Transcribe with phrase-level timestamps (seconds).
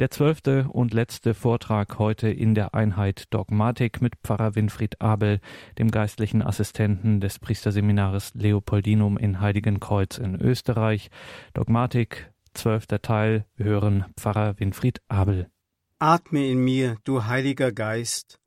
[0.00, 5.40] Der zwölfte und letzte Vortrag heute in der Einheit Dogmatik mit Pfarrer Winfried Abel,
[5.78, 11.10] dem geistlichen Assistenten des Priesterseminares Leopoldinum in Heiligenkreuz in Österreich.
[11.52, 13.44] Dogmatik, zwölfter Teil.
[13.56, 15.50] Wir hören Pfarrer Winfried Abel.
[15.98, 18.40] Atme in mir, du Heiliger Geist,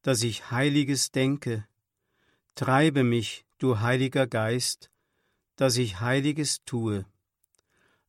[0.00, 1.66] dass ich Heiliges denke.
[2.54, 4.90] Treibe mich, du Heiliger Geist,
[5.56, 7.04] dass ich Heiliges tue.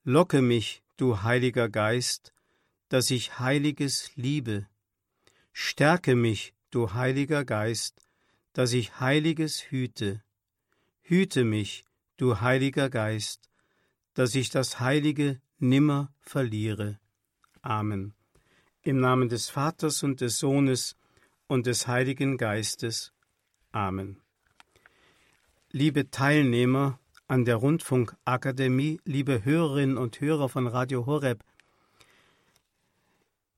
[0.05, 2.31] Locke mich, du Heiliger Geist,
[2.89, 4.67] dass ich Heiliges liebe.
[5.53, 8.01] Stärke mich, du Heiliger Geist,
[8.53, 10.23] dass ich Heiliges hüte.
[11.01, 11.85] Hüte mich,
[12.17, 13.49] du Heiliger Geist,
[14.13, 16.99] dass ich das Heilige nimmer verliere.
[17.61, 18.13] Amen.
[18.81, 20.95] Im Namen des Vaters und des Sohnes
[21.47, 23.13] und des Heiligen Geistes.
[23.71, 24.21] Amen.
[25.71, 31.43] Liebe Teilnehmer an der Rundfunkakademie, liebe Hörerinnen und Hörer von Radio Horeb,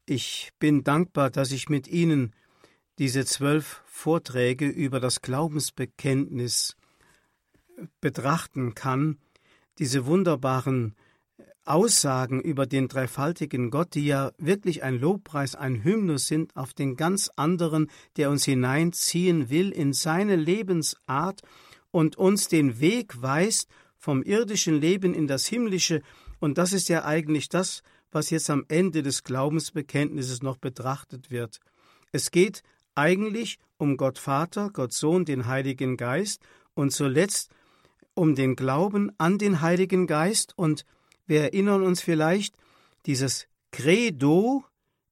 [0.08, 2.34] ich bin dankbar, dass ich mit Ihnen
[2.98, 6.78] diese zwölf Vorträge über das Glaubensbekenntnis
[8.02, 9.18] betrachten kann,
[9.78, 10.96] diese wunderbaren
[11.66, 16.96] Aussagen über den dreifaltigen Gott, die ja wirklich ein Lobpreis, ein Hymnus sind auf den
[16.96, 21.42] ganz anderen, der uns hineinziehen will in seine Lebensart
[21.92, 26.02] und uns den Weg weist vom irdischen Leben in das himmlische,
[26.40, 27.81] und das ist ja eigentlich das,
[28.18, 31.60] was jetzt am Ende des Glaubensbekenntnisses noch betrachtet wird.
[32.12, 32.64] Es geht
[32.96, 36.42] eigentlich um Gott Vater, Gott Sohn, den Heiligen Geist
[36.74, 37.52] und zuletzt
[38.16, 40.84] um den Glauben an den Heiligen Geist und
[41.28, 42.56] wir erinnern uns vielleicht,
[43.06, 44.66] dieses Credo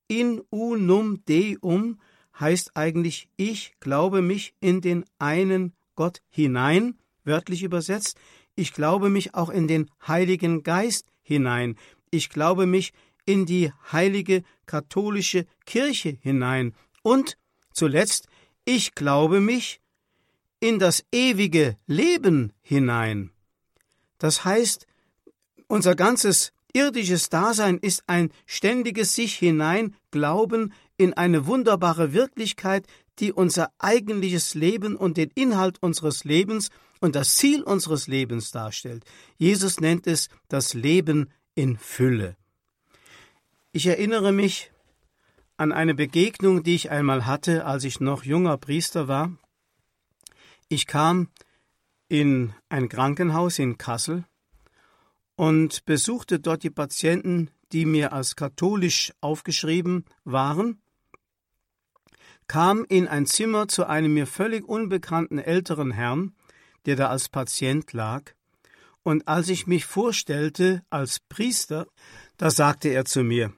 [0.07, 1.99] in unum deum
[2.39, 8.17] heißt eigentlich ich glaube mich in den einen Gott hinein, wörtlich übersetzt,
[8.55, 11.75] ich glaube mich auch in den Heiligen Geist hinein,
[12.11, 12.93] ich glaube mich
[13.25, 17.37] in die heilige katholische Kirche hinein und
[17.71, 18.27] zuletzt,
[18.65, 19.79] ich glaube mich
[20.59, 23.31] in das ewige Leben hinein.
[24.17, 24.87] Das heißt,
[25.67, 32.87] unser ganzes irdisches Dasein ist ein ständiges sich hinein Glauben in eine wunderbare Wirklichkeit,
[33.19, 36.69] die unser eigentliches Leben und den Inhalt unseres Lebens
[36.99, 39.05] und das Ziel unseres Lebens darstellt.
[39.37, 42.35] Jesus nennt es das Leben in Fülle.
[43.71, 44.71] Ich erinnere mich
[45.57, 49.31] an eine Begegnung, die ich einmal hatte, als ich noch junger Priester war.
[50.67, 51.29] Ich kam
[52.07, 54.25] in ein Krankenhaus in Kassel
[55.35, 60.81] und besuchte dort die Patienten, die mir als katholisch aufgeschrieben waren,
[62.47, 66.35] kam in ein Zimmer zu einem mir völlig unbekannten älteren Herrn,
[66.85, 68.33] der da als Patient lag,
[69.05, 71.87] und als ich mich vorstellte als Priester,
[72.37, 73.53] da sagte er zu mir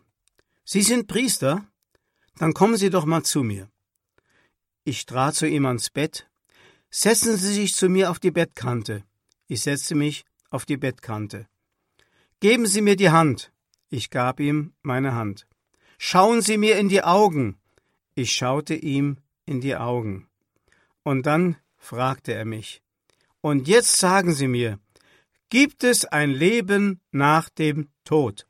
[0.66, 1.66] Sie sind Priester?
[2.36, 3.70] Dann kommen Sie doch mal zu mir.
[4.84, 6.30] Ich trat zu ihm ans Bett.
[6.90, 9.04] Setzen Sie sich zu mir auf die Bettkante.
[9.48, 11.48] Ich setzte mich auf die Bettkante.
[12.42, 13.54] Geben Sie mir die Hand.
[13.90, 15.48] Ich gab ihm meine Hand.
[15.98, 17.58] Schauen Sie mir in die Augen.
[18.16, 20.28] Ich schaute ihm in die Augen.
[21.04, 22.82] Und dann fragte er mich.
[23.40, 24.80] Und jetzt sagen Sie mir,
[25.50, 28.46] Gibt es ein Leben nach dem Tod?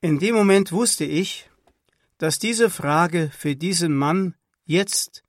[0.00, 1.48] In dem Moment wusste ich,
[2.18, 4.34] dass diese Frage für diesen Mann
[4.64, 5.22] jetzt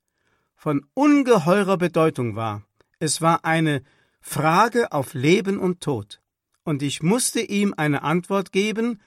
[0.56, 2.64] von ungeheurer Bedeutung war.
[2.98, 3.84] Es war eine
[4.20, 6.20] Frage auf Leben und Tod.
[6.64, 9.00] Und ich musste ihm eine Antwort geben,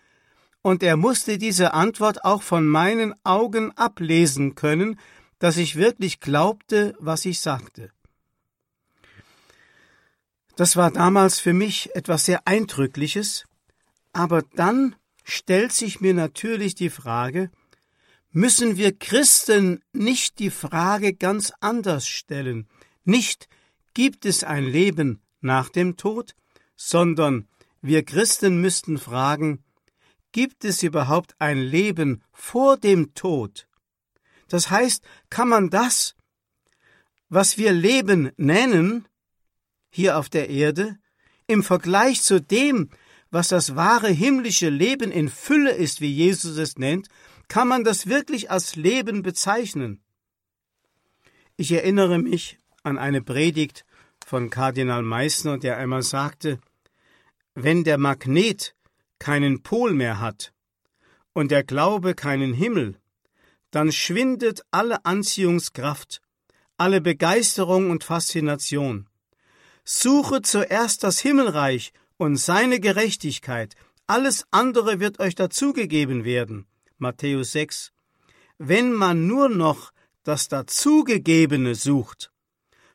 [0.61, 4.97] und er musste diese Antwort auch von meinen Augen ablesen können,
[5.39, 7.91] dass ich wirklich glaubte, was ich sagte.
[10.57, 13.45] Das war damals für mich etwas sehr Eindrückliches,
[14.12, 17.51] aber dann stellt sich mir natürlich die Frage,
[18.31, 22.67] müssen wir Christen nicht die Frage ganz anders stellen,
[23.03, 23.47] nicht
[23.94, 26.34] gibt es ein Leben nach dem Tod,
[26.75, 27.47] sondern
[27.84, 29.63] wir Christen müssten fragen,
[30.31, 33.67] gibt es überhaupt ein Leben vor dem Tod?
[34.47, 36.16] Das heißt, kann man das,
[37.29, 39.08] was wir Leben nennen,
[39.97, 40.99] hier auf der Erde,
[41.47, 42.91] im Vergleich zu dem,
[43.32, 47.08] was das wahre himmlische Leben in Fülle ist, wie Jesus es nennt,
[47.47, 50.03] kann man das wirklich als Leben bezeichnen.
[51.55, 53.85] Ich erinnere mich an eine Predigt
[54.23, 56.59] von Kardinal Meissner, der einmal sagte,
[57.55, 58.76] wenn der Magnet
[59.17, 60.53] keinen Pol mehr hat
[61.34, 63.00] und der Glaube keinen Himmel,
[63.72, 66.22] dann schwindet alle Anziehungskraft,
[66.78, 69.09] alle Begeisterung und Faszination.
[69.89, 73.73] Suche zuerst das Himmelreich und seine Gerechtigkeit,
[74.05, 76.67] alles andere wird euch dazugegeben werden.
[76.97, 77.93] Matthäus 6.
[78.57, 79.93] Wenn man nur noch
[80.23, 82.34] das Dazugegebene sucht,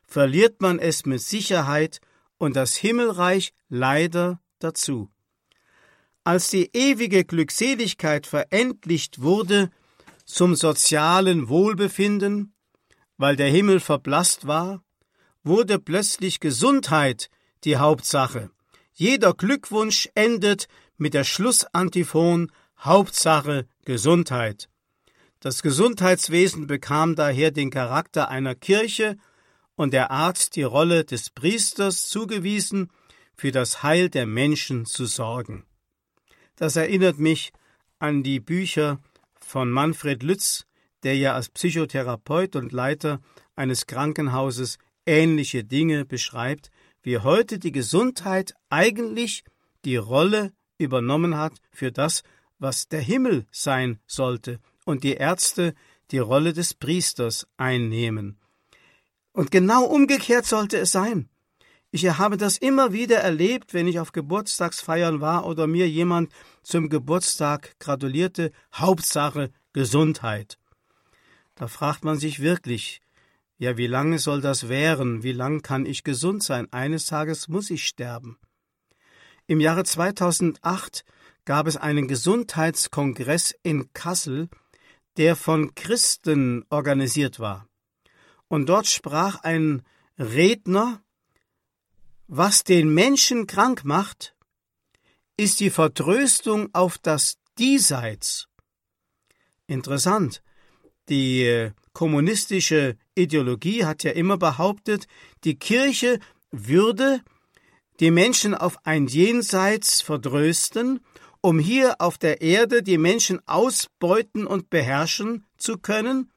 [0.03, 1.99] verliert man es mit Sicherheit
[2.37, 5.09] und das Himmelreich leider dazu.
[6.23, 9.71] Als die ewige Glückseligkeit verendlicht wurde
[10.25, 12.53] zum sozialen Wohlbefinden,
[13.17, 14.82] weil der Himmel verblasst war,
[15.43, 17.29] wurde plötzlich Gesundheit
[17.63, 18.49] die Hauptsache.
[18.93, 20.67] Jeder Glückwunsch endet
[20.97, 24.69] mit der Schlussantiphon Hauptsache Gesundheit.
[25.39, 29.17] Das Gesundheitswesen bekam daher den Charakter einer Kirche
[29.75, 32.89] und der Arzt die Rolle des Priesters zugewiesen,
[33.35, 35.65] für das Heil der Menschen zu sorgen.
[36.55, 37.51] Das erinnert mich
[37.99, 38.99] an die Bücher
[39.39, 40.65] von Manfred Lütz,
[41.03, 43.19] der ja als Psychotherapeut und Leiter
[43.55, 46.69] eines Krankenhauses ähnliche Dinge beschreibt,
[47.01, 49.43] wie heute die Gesundheit eigentlich
[49.85, 52.23] die Rolle übernommen hat für das,
[52.59, 55.73] was der Himmel sein sollte, und die Ärzte
[56.11, 58.37] die Rolle des Priesters einnehmen.
[59.31, 61.29] Und genau umgekehrt sollte es sein.
[61.91, 66.31] Ich habe das immer wieder erlebt, wenn ich auf Geburtstagsfeiern war oder mir jemand
[66.63, 70.57] zum Geburtstag gratulierte, Hauptsache Gesundheit.
[71.55, 73.01] Da fragt man sich wirklich,
[73.63, 75.23] ja, wie lange soll das währen?
[75.23, 76.67] Wie lang kann ich gesund sein?
[76.73, 78.37] Eines Tages muss ich sterben.
[79.47, 81.05] Im Jahre 2008
[81.45, 84.49] gab es einen Gesundheitskongress in Kassel,
[85.15, 87.69] der von Christen organisiert war.
[88.49, 89.83] Und dort sprach ein
[90.19, 91.01] Redner
[92.27, 94.35] was den Menschen krank macht,
[95.37, 98.47] ist die Vertröstung auf das Diesseits.
[99.67, 100.41] Interessant.
[101.09, 105.07] Die äh, kommunistische Ideologie hat ja immer behauptet,
[105.43, 106.19] die Kirche
[106.51, 107.21] würde
[107.99, 110.99] die Menschen auf ein Jenseits verdrösten,
[111.41, 116.31] um hier auf der Erde die Menschen ausbeuten und beherrschen zu können.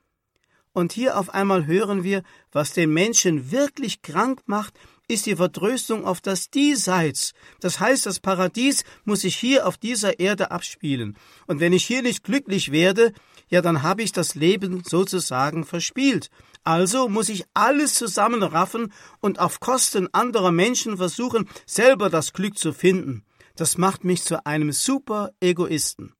[0.73, 4.75] Und hier auf einmal hören wir, was den Menschen wirklich krank macht,
[5.09, 7.33] ist die Vertröstung auf das Diesseits.
[7.61, 11.17] Das heißt, das Paradies muss sich hier auf dieser Erde abspielen.
[11.47, 13.13] Und wenn ich hier nicht glücklich werde,
[13.49, 16.31] ja, dann habe ich das Leben sozusagen verspielt.
[16.67, 22.73] Also muss ich alles zusammenraffen und auf Kosten anderer Menschen versuchen, selber das Glück zu
[22.73, 23.25] finden.
[23.55, 26.13] Das macht mich zu einem super Egoisten.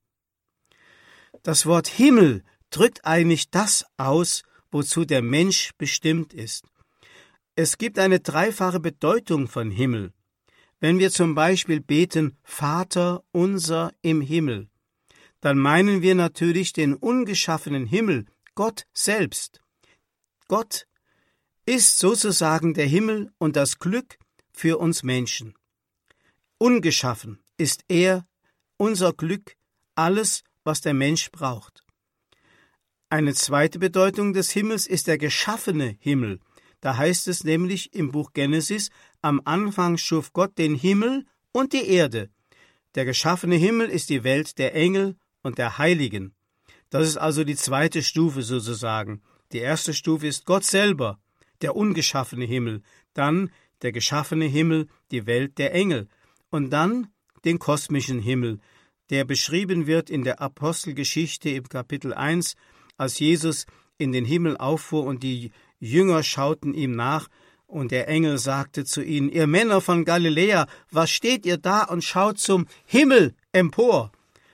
[1.43, 6.63] Das Wort Himmel drückt eigentlich das aus, wozu der Mensch bestimmt ist.
[7.55, 10.13] Es gibt eine dreifache Bedeutung von Himmel.
[10.79, 14.69] Wenn wir zum Beispiel beten Vater unser im Himmel,
[15.41, 19.61] dann meinen wir natürlich den ungeschaffenen Himmel, Gott selbst.
[20.47, 20.87] Gott
[21.65, 24.17] ist sozusagen der Himmel und das Glück
[24.53, 25.53] für uns Menschen.
[26.57, 28.25] Ungeschaffen ist er,
[28.77, 29.55] unser Glück,
[29.95, 31.83] alles, was der Mensch braucht.
[33.09, 36.39] Eine zweite Bedeutung des Himmels ist der geschaffene Himmel,
[36.81, 38.89] da heißt es nämlich im Buch Genesis,
[39.21, 42.29] am Anfang schuf Gott den Himmel und die Erde.
[42.95, 46.33] Der geschaffene Himmel ist die Welt der Engel und der Heiligen.
[46.89, 49.21] Das ist also die zweite Stufe sozusagen.
[49.53, 51.19] Die erste Stufe ist Gott selber,
[51.61, 52.81] der ungeschaffene Himmel,
[53.13, 53.51] dann
[53.81, 56.07] der geschaffene Himmel, die Welt der Engel
[56.49, 57.07] und dann
[57.45, 58.59] den kosmischen Himmel,
[59.09, 62.55] der beschrieben wird in der Apostelgeschichte im Kapitel 1,
[62.97, 63.65] als Jesus
[63.97, 67.29] in den Himmel auffuhr und die Jünger schauten ihm nach,
[67.67, 72.01] und der Engel sagte zu ihnen, Ihr Männer von Galiläa, was steht ihr da und
[72.01, 74.11] schaut zum Himmel empor?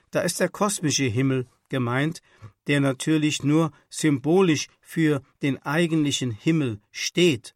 [0.10, 2.22] Da ist der kosmische Himmel gemeint,
[2.66, 7.56] der natürlich nur symbolisch für den eigentlichen Himmel steht.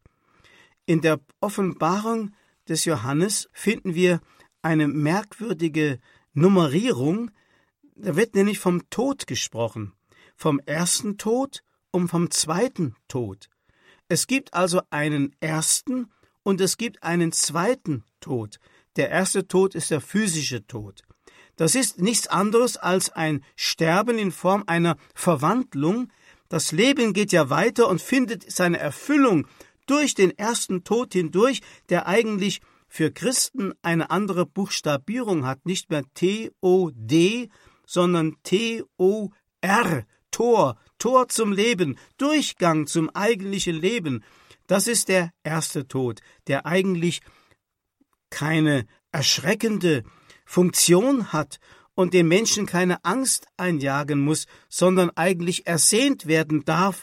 [0.86, 2.32] In der Offenbarung
[2.68, 4.20] des Johannes finden wir
[4.62, 6.00] eine merkwürdige
[6.32, 7.30] Nummerierung,
[7.94, 9.92] da wird nämlich vom Tod gesprochen,
[10.36, 13.48] vom ersten Tod und vom zweiten Tod.
[14.08, 16.10] Es gibt also einen ersten
[16.42, 18.58] und es gibt einen zweiten Tod.
[18.96, 21.02] Der erste Tod ist der physische Tod.
[21.56, 26.10] Das ist nichts anderes als ein Sterben in Form einer Verwandlung.
[26.48, 29.46] Das Leben geht ja weiter und findet seine Erfüllung
[29.86, 36.04] durch den ersten Tod hindurch, der eigentlich für Christen eine andere Buchstabierung hat, nicht mehr
[36.14, 37.50] T-O-D,
[37.86, 44.24] sondern T-O-R, Tor, Tor zum Leben, Durchgang zum eigentlichen Leben.
[44.66, 47.20] Das ist der erste Tod, der eigentlich
[48.30, 50.04] keine erschreckende
[50.44, 51.58] Funktion hat
[51.98, 57.02] und den Menschen keine Angst einjagen muss, sondern eigentlich ersehnt werden darf,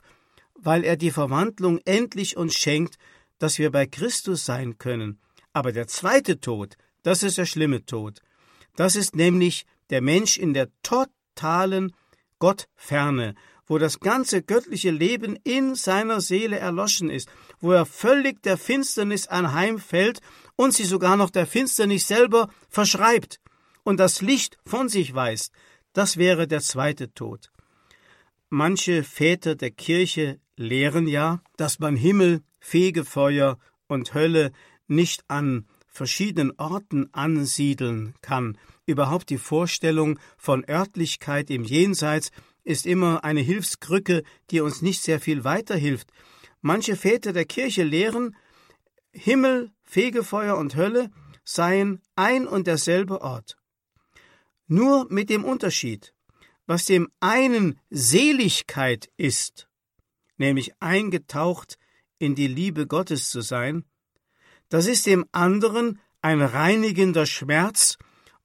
[0.54, 2.96] weil er die Verwandlung endlich uns schenkt,
[3.38, 5.20] dass wir bei Christus sein können.
[5.52, 8.22] Aber der zweite Tod, das ist der schlimme Tod.
[8.78, 11.92] Das ist nämlich der Mensch in der totalen
[12.40, 13.36] Gottferne,
[13.68, 17.28] wo das ganze göttliche Leben in seiner Seele erloschen ist,
[17.60, 20.22] wo er völlig der Finsternis anheimfällt
[20.56, 23.42] und sie sogar noch der Finsternis selber verschreibt
[23.86, 25.54] und das Licht von sich weist,
[25.94, 27.52] das wäre der zweite Tod.
[28.50, 34.52] Manche Väter der Kirche lehren ja, dass man Himmel, Fegefeuer und Hölle
[34.88, 38.58] nicht an verschiedenen Orten ansiedeln kann.
[38.86, 42.32] Überhaupt die Vorstellung von Örtlichkeit im Jenseits
[42.64, 46.12] ist immer eine Hilfskrücke, die uns nicht sehr viel weiterhilft.
[46.62, 48.36] Manche Väter der Kirche lehren,
[49.12, 51.12] Himmel, Fegefeuer und Hölle
[51.44, 53.56] seien ein und derselbe Ort.
[54.68, 56.14] Nur mit dem Unterschied,
[56.66, 59.68] was dem einen Seligkeit ist,
[60.38, 61.78] nämlich eingetaucht
[62.18, 63.86] in die Liebe Gottes zu sein,
[64.70, 67.98] das ist dem anderen ein reinigender Schmerz,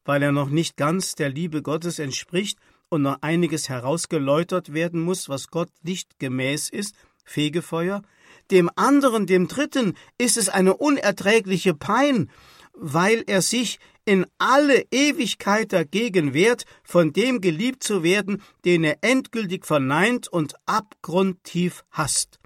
[0.05, 2.59] weil er noch nicht ganz der Liebe Gottes entspricht
[2.91, 8.03] und noch einiges herausgeläutert werden muss, was Gott nicht gemäß ist, Fegefeuer,
[8.51, 12.31] dem anderen, dem dritten, ist es eine unerträgliche Pein,
[12.75, 13.79] weil er sich
[14.11, 20.57] in alle Ewigkeit dagegen wehrt, von dem geliebt zu werden, den er endgültig verneint und
[20.67, 22.41] abgrundtief hasst.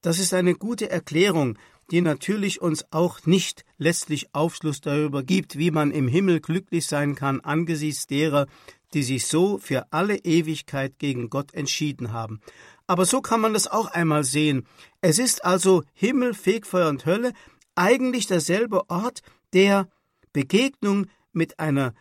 [0.00, 1.58] Das ist eine gute Erklärung,
[1.90, 7.14] die natürlich uns auch nicht letztlich Aufschluss darüber gibt, wie man im Himmel glücklich sein
[7.14, 8.46] kann angesichts derer,
[8.94, 12.40] die sich so für alle Ewigkeit gegen Gott entschieden haben.
[12.86, 14.66] Aber so kann man das auch einmal sehen.
[15.02, 17.34] Es ist also Himmel, Fegfeuer und Hölle
[17.74, 19.20] eigentlich derselbe Ort
[19.52, 19.88] der
[20.34, 21.94] Begegnung mit einer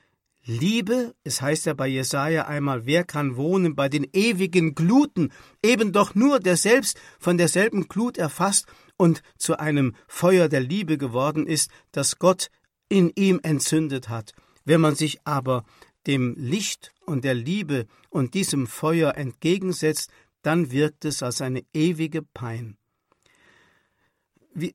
[0.45, 5.31] Liebe, es heißt ja bei Jesaja einmal, wer kann wohnen bei den ewigen Gluten,
[5.63, 8.65] eben doch nur der selbst von derselben Glut erfasst
[8.97, 12.49] und zu einem Feuer der Liebe geworden ist, das Gott
[12.89, 14.33] in ihm entzündet hat.
[14.65, 15.63] Wenn man sich aber
[16.07, 20.11] dem Licht und der Liebe und diesem Feuer entgegensetzt,
[20.41, 22.75] dann wirkt es als eine ewige Pein.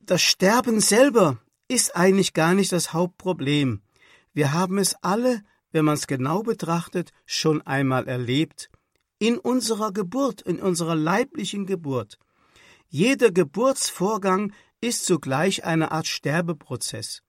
[0.00, 3.82] Das Sterben selber ist eigentlich gar nicht das Hauptproblem.
[4.32, 8.70] Wir haben es alle, wenn man es genau betrachtet, schon einmal erlebt,
[9.18, 12.18] in unserer Geburt, in unserer leiblichen Geburt.
[12.88, 17.22] Jeder Geburtsvorgang ist zugleich eine Art Sterbeprozess.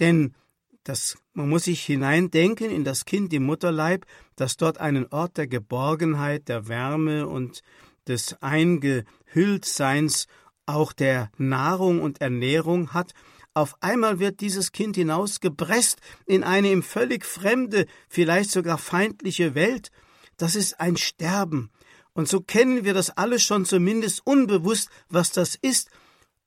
[0.00, 0.34] Denn
[0.82, 5.46] das, man muss sich hineindenken in das Kind im Mutterleib, das dort einen Ort der
[5.46, 7.62] Geborgenheit, der Wärme und
[8.08, 10.26] des Eingehülltseins,
[10.66, 13.12] auch der Nahrung und Ernährung hat
[13.54, 19.90] auf einmal wird dieses Kind hinausgepresst in eine ihm völlig fremde, vielleicht sogar feindliche Welt.
[20.36, 21.70] Das ist ein Sterben.
[22.12, 25.90] Und so kennen wir das alle schon zumindest unbewusst, was das ist,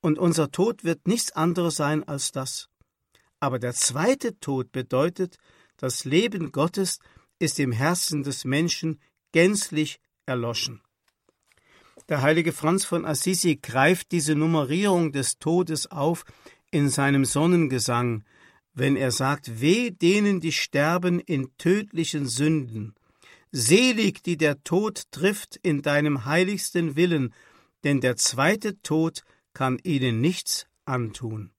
[0.00, 2.68] und unser Tod wird nichts anderes sein als das.
[3.40, 5.38] Aber der zweite Tod bedeutet,
[5.76, 6.98] das Leben Gottes
[7.38, 9.00] ist im Herzen des Menschen
[9.32, 10.82] gänzlich erloschen.
[12.08, 16.24] Der heilige Franz von Assisi greift diese Nummerierung des Todes auf
[16.74, 18.24] in seinem Sonnengesang,
[18.74, 22.94] wenn er sagt, weh denen, die sterben in tödlichen Sünden,
[23.52, 27.32] selig, die der Tod trifft in deinem heiligsten Willen,
[27.84, 31.52] denn der zweite Tod kann ihnen nichts antun.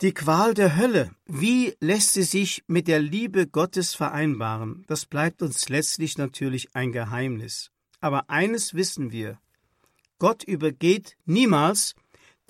[0.00, 4.84] Die Qual der Hölle, wie lässt sie sich mit der Liebe Gottes vereinbaren?
[4.88, 7.70] Das bleibt uns letztlich natürlich ein Geheimnis.
[8.00, 9.40] Aber eines wissen wir,
[10.18, 11.94] Gott übergeht niemals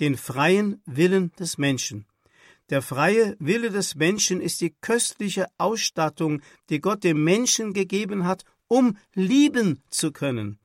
[0.00, 2.06] den freien Willen des Menschen.
[2.70, 8.44] Der freie Wille des Menschen ist die köstliche Ausstattung, die Gott dem Menschen gegeben hat,
[8.68, 10.58] um lieben zu können.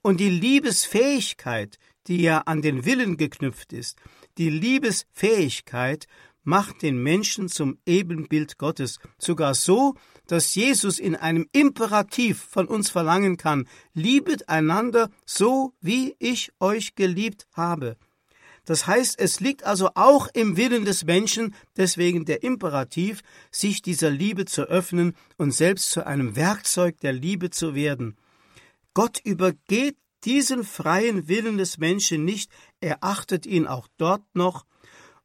[0.00, 3.98] Und die Liebesfähigkeit, die ja an den Willen geknüpft ist,
[4.38, 6.06] die Liebesfähigkeit
[6.42, 9.94] macht den Menschen zum Ebenbild Gottes, sogar so,
[10.26, 16.94] dass Jesus in einem Imperativ von uns verlangen kann, liebet einander so, wie ich euch
[16.94, 17.96] geliebt habe.
[18.66, 24.10] Das heißt, es liegt also auch im Willen des Menschen, deswegen der Imperativ, sich dieser
[24.10, 28.16] Liebe zu öffnen und selbst zu einem Werkzeug der Liebe zu werden.
[28.92, 34.66] Gott übergeht diesen freien Willen des Menschen nicht, er achtet ihn auch dort noch,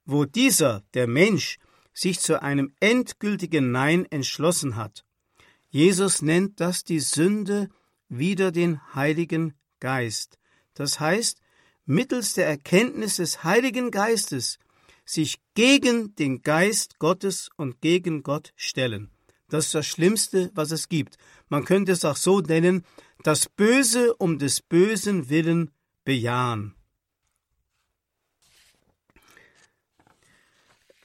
[0.05, 1.57] wo dieser, der Mensch,
[1.93, 5.03] sich zu einem endgültigen Nein entschlossen hat.
[5.69, 7.69] Jesus nennt das die Sünde
[8.07, 10.37] wider den Heiligen Geist.
[10.75, 11.41] Das heißt,
[11.85, 14.59] mittels der Erkenntnis des Heiligen Geistes
[15.05, 19.09] sich gegen den Geist Gottes und gegen Gott stellen.
[19.49, 21.17] Das ist das Schlimmste, was es gibt.
[21.49, 22.85] Man könnte es auch so nennen,
[23.23, 25.71] das Böse um des Bösen willen
[26.05, 26.75] bejahen.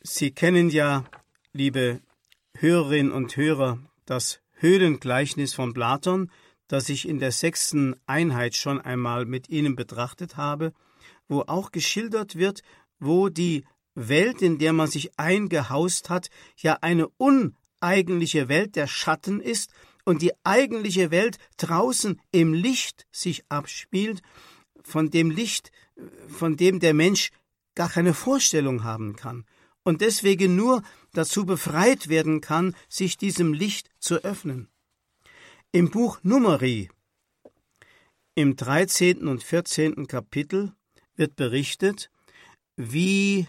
[0.03, 1.05] Sie kennen ja
[1.53, 2.01] liebe
[2.55, 6.31] Hörerinnen und Hörer, das Höhlengleichnis von Platon,
[6.69, 10.73] das ich in der sechsten Einheit schon einmal mit Ihnen betrachtet habe,
[11.29, 12.63] wo auch geschildert wird,
[12.99, 19.41] wo die Welt, in der man sich eingehaust hat, ja eine uneigentliche Welt der Schatten
[19.41, 19.71] ist
[20.05, 24.23] und die eigentliche Welt draußen im Licht sich abspielt,
[24.83, 25.73] von dem Licht,
[26.29, 27.31] von dem der Mensch
[27.75, 29.45] gar keine Vorstellung haben kann
[29.87, 30.83] und deswegen nur
[31.13, 34.69] dazu befreit werden kann, sich diesem Licht zu öffnen.
[35.73, 36.89] Im Buch Numeri,
[38.35, 39.27] im 13.
[39.27, 40.07] und 14.
[40.07, 40.73] Kapitel,
[41.17, 42.11] wird berichtet,
[42.77, 43.49] wie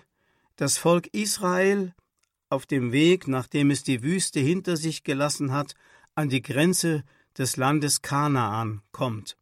[0.58, 1.94] das Volk Israel
[2.50, 5.76] auf dem Weg, nachdem es die Wüste hinter sich gelassen hat,
[6.16, 7.04] an die Grenze
[7.38, 9.38] des Landes Kanaan kommt.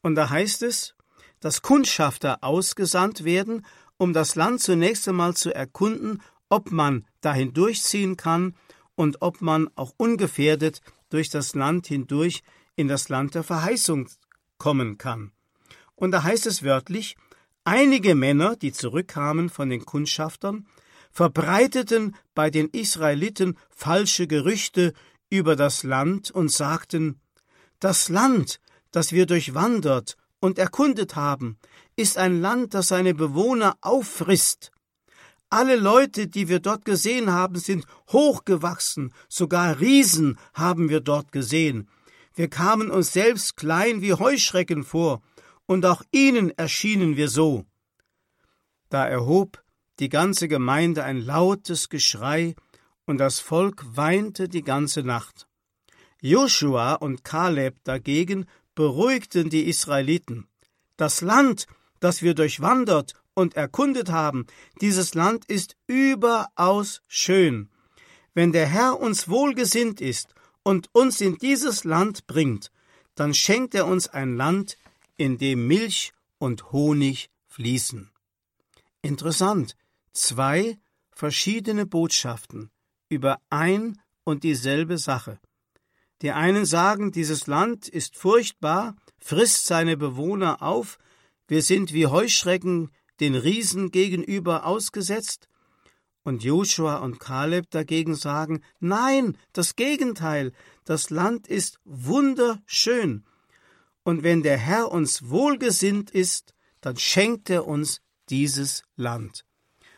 [0.00, 0.94] Und da heißt es,
[1.40, 3.66] dass Kundschafter ausgesandt werden,
[3.98, 8.54] um das Land zunächst einmal zu erkunden, ob man dahin durchziehen kann
[8.94, 10.80] und ob man auch ungefährdet
[11.12, 12.42] durch das Land hindurch
[12.76, 14.08] in das Land der Verheißung
[14.58, 15.32] kommen kann.
[15.94, 17.16] Und da heißt es wörtlich,
[17.64, 20.66] einige Männer, die zurückkamen von den Kundschaftern,
[21.12, 24.94] verbreiteten bei den Israeliten falsche Gerüchte
[25.30, 27.20] über das Land und sagten,
[27.78, 31.58] das Land, das wir durchwandert und erkundet haben,
[31.96, 34.71] ist ein Land, das seine Bewohner auffrisst.
[35.52, 41.90] Alle Leute, die wir dort gesehen haben, sind hochgewachsen, sogar Riesen haben wir dort gesehen.
[42.34, 45.20] Wir kamen uns selbst klein wie Heuschrecken vor,
[45.66, 47.66] und auch ihnen erschienen wir so.
[48.88, 49.62] Da erhob
[49.98, 52.54] die ganze Gemeinde ein lautes Geschrei,
[53.04, 55.46] und das Volk weinte die ganze Nacht.
[56.22, 60.48] Joshua und Kaleb dagegen beruhigten die Israeliten.
[60.96, 61.66] Das Land,
[62.00, 64.46] das wir durchwandert und erkundet haben,
[64.80, 67.70] dieses Land ist überaus schön.
[68.34, 72.70] Wenn der Herr uns wohlgesinnt ist und uns in dieses Land bringt,
[73.14, 74.78] dann schenkt er uns ein Land,
[75.16, 78.10] in dem Milch und Honig fließen.
[79.02, 79.76] Interessant,
[80.12, 80.78] zwei
[81.10, 82.70] verschiedene Botschaften
[83.08, 85.38] über ein und dieselbe Sache.
[86.22, 90.98] Die einen sagen, dieses Land ist furchtbar, frisst seine Bewohner auf,
[91.48, 95.48] wir sind wie Heuschrecken den Riesen gegenüber ausgesetzt,
[96.24, 100.52] und Joshua und Kaleb dagegen sagen, nein, das Gegenteil,
[100.84, 103.24] das Land ist wunderschön.
[104.04, 109.44] Und wenn der Herr uns wohlgesinnt ist, dann schenkt er uns dieses Land.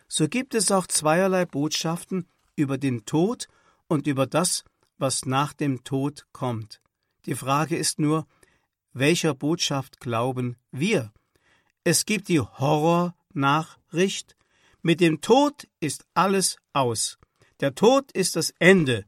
[0.08, 3.48] So gibt es auch zweierlei Botschaften über den Tod
[3.86, 4.64] und über das,
[4.98, 6.80] was nach dem Tod kommt.
[7.26, 8.26] Die Frage ist nur,
[8.92, 11.12] welcher Botschaft glauben wir?
[11.86, 14.36] Es gibt die Horrornachricht,
[14.80, 17.18] mit dem Tod ist alles aus.
[17.60, 19.04] Der Tod ist das Ende.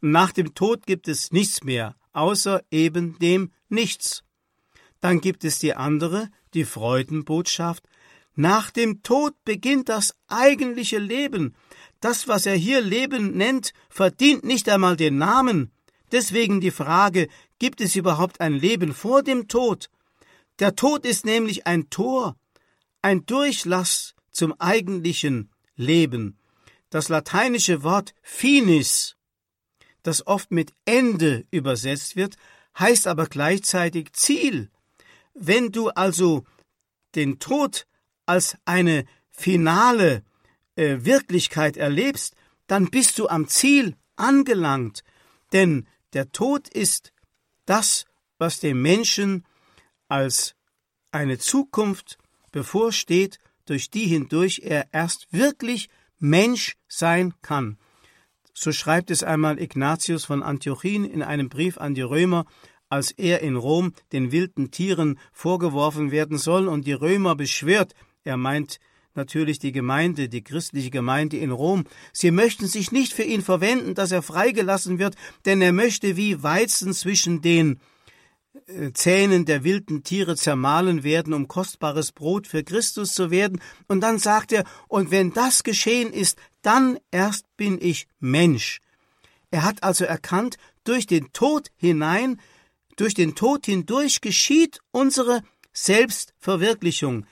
[0.00, 4.22] nach dem Tod gibt es nichts mehr, außer eben dem Nichts.
[5.00, 7.88] Dann gibt es die andere, die Freudenbotschaft.
[8.36, 11.56] Nach dem Tod beginnt das eigentliche Leben.
[12.00, 15.72] Das, was er hier Leben nennt, verdient nicht einmal den Namen.
[16.12, 19.90] Deswegen die Frage, gibt es überhaupt ein Leben vor dem Tod?
[20.58, 22.36] Der Tod ist nämlich ein Tor,
[23.00, 26.38] ein Durchlass zum eigentlichen Leben.
[26.90, 29.16] Das lateinische Wort finis,
[30.02, 32.36] das oft mit Ende übersetzt wird,
[32.78, 34.70] heißt aber gleichzeitig Ziel.
[35.34, 36.44] Wenn du also
[37.14, 37.86] den Tod
[38.26, 40.22] als eine finale
[40.76, 42.34] äh, Wirklichkeit erlebst,
[42.66, 45.02] dann bist du am Ziel angelangt,
[45.52, 47.12] denn der Tod ist
[47.66, 48.06] das,
[48.38, 49.44] was dem Menschen
[50.12, 50.54] als
[51.10, 52.18] eine Zukunft
[52.50, 57.78] bevorsteht, durch die hindurch er erst wirklich Mensch sein kann.
[58.52, 62.44] So schreibt es einmal Ignatius von Antiochin in einem Brief an die Römer,
[62.90, 68.36] als er in Rom den wilden Tieren vorgeworfen werden soll und die Römer beschwört, er
[68.36, 68.80] meint
[69.14, 73.94] natürlich die Gemeinde, die christliche Gemeinde in Rom, sie möchten sich nicht für ihn verwenden,
[73.94, 77.80] dass er freigelassen wird, denn er möchte wie Weizen zwischen den
[78.92, 83.60] Zähnen der wilden Tiere zermahlen werden, um kostbares Brot für Christus zu werden.
[83.88, 88.80] Und dann sagt er, und wenn das geschehen ist, dann erst bin ich Mensch.
[89.50, 92.40] Er hat also erkannt, durch den Tod hinein,
[92.96, 97.26] durch den Tod hindurch geschieht unsere Selbstverwirklichung.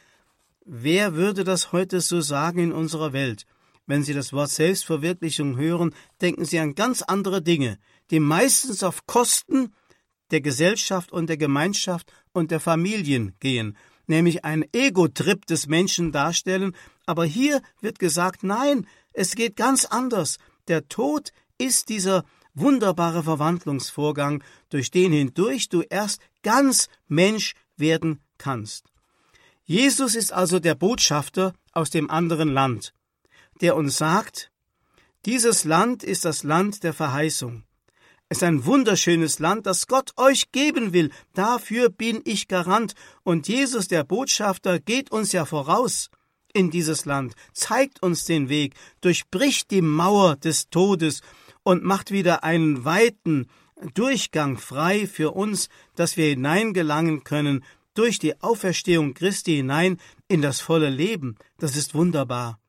[0.65, 3.45] Wer würde das heute so sagen in unserer Welt?
[3.87, 7.79] Wenn Sie das Wort Selbstverwirklichung hören, denken Sie an ganz andere Dinge,
[8.11, 9.73] die meistens auf Kosten
[10.31, 16.75] der Gesellschaft und der Gemeinschaft und der Familien gehen, nämlich ein Ego-Trip des Menschen darstellen,
[17.07, 20.39] aber hier wird gesagt, nein, es geht ganz anders.
[20.69, 28.87] Der Tod ist dieser wunderbare Verwandlungsvorgang, durch den hindurch du erst ganz Mensch werden kannst.
[29.65, 32.93] Jesus ist also der Botschafter aus dem anderen Land,
[33.61, 34.51] der uns sagt,
[35.27, 37.65] dieses Land ist das Land der Verheißung.
[38.33, 41.11] Es ist ein wunderschönes Land, das Gott euch geben will.
[41.35, 42.95] Dafür bin ich Garant.
[43.25, 46.11] Und Jesus, der Botschafter, geht uns ja voraus
[46.53, 51.23] in dieses Land, zeigt uns den Weg, durchbricht die Mauer des Todes
[51.65, 53.49] und macht wieder einen weiten
[53.95, 57.65] Durchgang frei für uns, dass wir hineingelangen können
[57.95, 59.97] durch die Auferstehung Christi hinein
[60.29, 61.35] in das volle Leben.
[61.59, 62.61] Das ist wunderbar.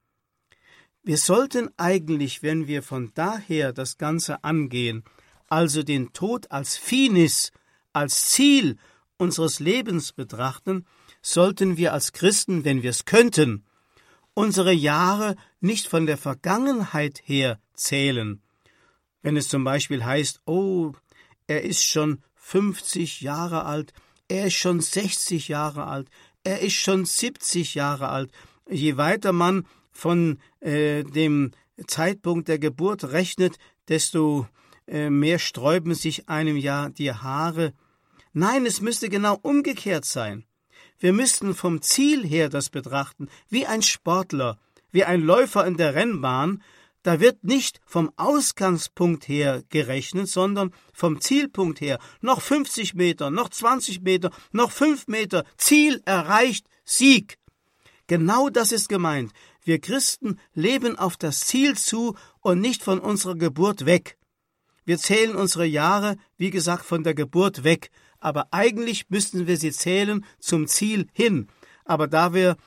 [1.04, 5.04] Wir sollten eigentlich, wenn wir von daher das Ganze angehen,
[5.52, 7.52] also den Tod als Finis,
[7.92, 8.78] als Ziel
[9.18, 10.86] unseres Lebens betrachten,
[11.22, 13.66] sollten wir als Christen, wenn wir es könnten,
[14.34, 18.42] unsere Jahre nicht von der Vergangenheit her zählen.
[19.22, 20.94] Wenn es zum Beispiel heißt, oh,
[21.48, 23.92] er ist schon 50 Jahre alt,
[24.30, 26.10] er ist schon 60 Jahre alt,
[26.46, 28.32] er ist schon 70 Jahre alt.
[28.70, 31.52] Je weiter man von äh, dem
[31.88, 33.58] Zeitpunkt der Geburt rechnet,
[33.90, 34.48] desto
[34.88, 37.74] mehr sträuben sich einem ja die Haare.
[38.34, 40.46] Nein, es müsste genau umgekehrt sein.
[41.00, 44.60] Wir müssten vom Ziel her das betrachten, wie ein Sportler,
[44.91, 46.62] wie ein Läufer in der Rennbahn,
[47.04, 51.98] da wird nicht vom Ausgangspunkt her gerechnet, sondern vom Zielpunkt her.
[52.22, 57.39] Noch 50 Meter, noch 20 Meter, noch 5 Meter, Ziel erreicht, Sieg.
[58.06, 59.32] Genau das ist gemeint.
[59.63, 64.17] Wir Christen leben auf das Ziel zu und nicht von unserer Geburt weg.
[64.91, 69.71] Wir zählen unsere Jahre, wie gesagt, von der Geburt weg, aber eigentlich müssten wir sie
[69.71, 71.47] zählen zum Ziel hin.
[71.86, 72.58] Aber da wir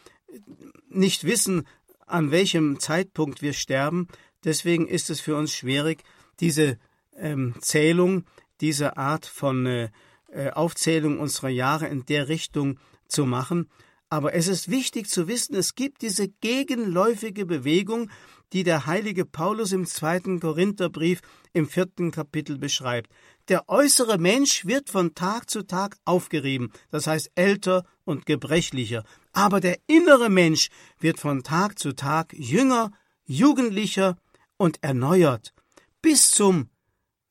[0.88, 1.66] nicht wissen,
[2.06, 4.08] an welchem Zeitpunkt wir sterben,
[4.42, 6.02] deswegen ist es für uns schwierig,
[6.40, 6.78] diese
[7.14, 8.24] ähm, Zählung,
[8.62, 9.90] diese Art von äh,
[10.32, 13.68] äh Aufzählung unserer Jahre in der Richtung zu machen.
[14.10, 18.10] Aber es ist wichtig zu wissen, es gibt diese gegenläufige Bewegung,
[18.52, 21.20] die der heilige Paulus im zweiten Korintherbrief
[21.52, 23.10] im vierten Kapitel beschreibt.
[23.48, 29.60] Der äußere Mensch wird von Tag zu Tag aufgerieben, das heißt älter und gebrechlicher, aber
[29.60, 30.68] der innere Mensch
[31.00, 32.92] wird von Tag zu Tag jünger,
[33.24, 34.16] jugendlicher
[34.56, 35.52] und erneuert,
[36.00, 36.70] bis zum,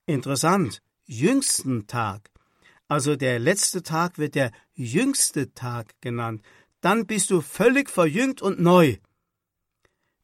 [0.06, 2.30] interessant, jüngsten Tag.
[2.88, 6.42] Also der letzte Tag wird der jüngste Tag genannt.
[6.84, 8.98] Dann bist du völlig verjüngt und neu.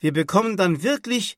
[0.01, 1.37] Wir bekommen dann wirklich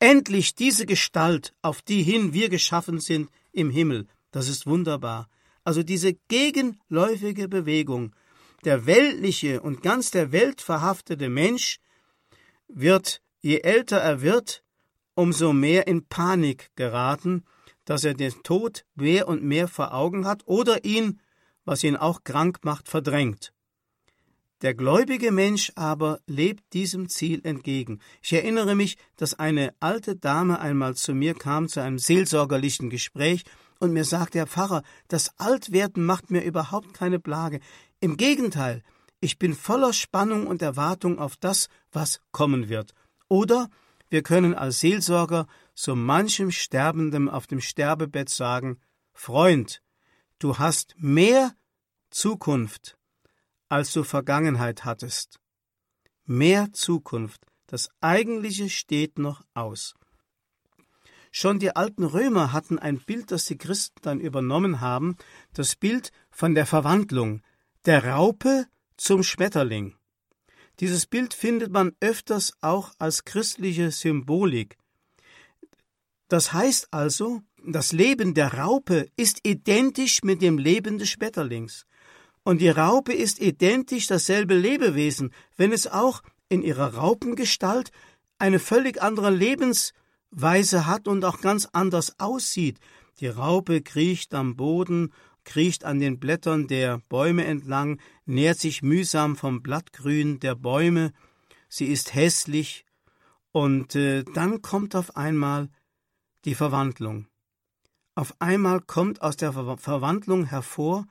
[0.00, 4.08] endlich diese Gestalt, auf die hin wir geschaffen sind im Himmel.
[4.32, 5.28] Das ist wunderbar.
[5.62, 8.16] Also diese gegenläufige Bewegung.
[8.64, 11.78] Der weltliche und ganz der Welt verhaftete Mensch
[12.66, 14.64] wird, je älter er wird,
[15.14, 17.44] umso mehr in Panik geraten,
[17.84, 21.20] dass er den Tod mehr und mehr vor Augen hat oder ihn,
[21.64, 23.52] was ihn auch krank macht, verdrängt.
[24.62, 28.00] Der gläubige Mensch aber lebt diesem Ziel entgegen.
[28.20, 33.44] Ich erinnere mich, dass eine alte Dame einmal zu mir kam zu einem seelsorgerlichen Gespräch
[33.78, 37.60] und mir sagte, Herr Pfarrer, das Altwerden macht mir überhaupt keine Plage.
[38.00, 38.82] Im Gegenteil,
[39.20, 42.94] ich bin voller Spannung und Erwartung auf das, was kommen wird.
[43.28, 43.70] Oder
[44.10, 48.78] wir können als Seelsorger so manchem Sterbendem auf dem Sterbebett sagen,
[49.12, 49.82] Freund,
[50.40, 51.52] du hast mehr
[52.10, 52.97] Zukunft
[53.68, 55.40] als du Vergangenheit hattest.
[56.24, 59.94] Mehr Zukunft, das Eigentliche steht noch aus.
[61.30, 65.16] Schon die alten Römer hatten ein Bild, das die Christen dann übernommen haben,
[65.52, 67.42] das Bild von der Verwandlung,
[67.84, 69.94] der Raupe zum Schmetterling.
[70.80, 74.78] Dieses Bild findet man öfters auch als christliche Symbolik.
[76.28, 81.86] Das heißt also, das Leben der Raupe ist identisch mit dem Leben des Schmetterlings.
[82.48, 87.92] Und die Raupe ist identisch dasselbe Lebewesen, wenn es auch in ihrer Raupengestalt
[88.38, 92.78] eine völlig andere Lebensweise hat und auch ganz anders aussieht.
[93.20, 95.12] Die Raupe kriecht am Boden,
[95.44, 101.12] kriecht an den Blättern der Bäume entlang, nährt sich mühsam vom Blattgrün der Bäume,
[101.68, 102.86] sie ist hässlich,
[103.52, 105.68] und äh, dann kommt auf einmal
[106.46, 107.26] die Verwandlung.
[108.14, 111.04] Auf einmal kommt aus der Ver Verwandlung hervor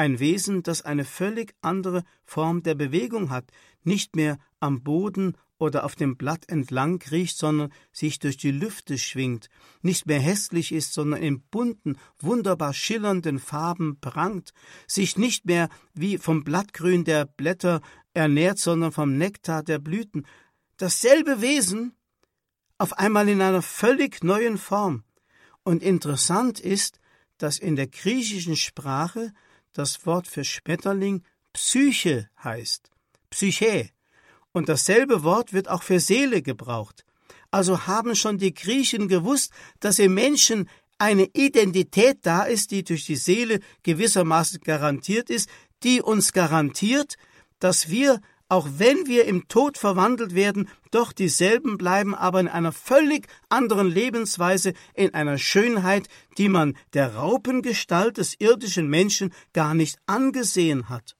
[0.00, 3.44] ein Wesen, das eine völlig andere Form der Bewegung hat,
[3.84, 8.96] nicht mehr am Boden oder auf dem Blatt entlang kriecht, sondern sich durch die Lüfte
[8.96, 9.50] schwingt,
[9.82, 14.54] nicht mehr hässlich ist, sondern in bunten, wunderbar schillernden Farben prangt,
[14.86, 17.82] sich nicht mehr wie vom Blattgrün der Blätter
[18.14, 20.24] ernährt, sondern vom Nektar der Blüten.
[20.78, 21.92] Dasselbe Wesen,
[22.78, 25.04] auf einmal in einer völlig neuen Form.
[25.62, 27.00] Und interessant ist,
[27.36, 29.34] dass in der griechischen Sprache
[29.72, 32.90] das Wort für Schmetterling Psyche heißt.
[33.30, 33.90] Psyche.
[34.52, 37.04] Und dasselbe Wort wird auch für Seele gebraucht.
[37.50, 43.06] Also haben schon die Griechen gewusst, dass im Menschen eine Identität da ist, die durch
[43.06, 45.48] die Seele gewissermaßen garantiert ist,
[45.82, 47.16] die uns garantiert,
[47.58, 52.72] dass wir, auch wenn wir im Tod verwandelt werden, doch dieselben bleiben, aber in einer
[52.72, 59.98] völlig anderen Lebensweise, in einer Schönheit, die man der Raupengestalt des irdischen Menschen gar nicht
[60.06, 61.16] angesehen hat.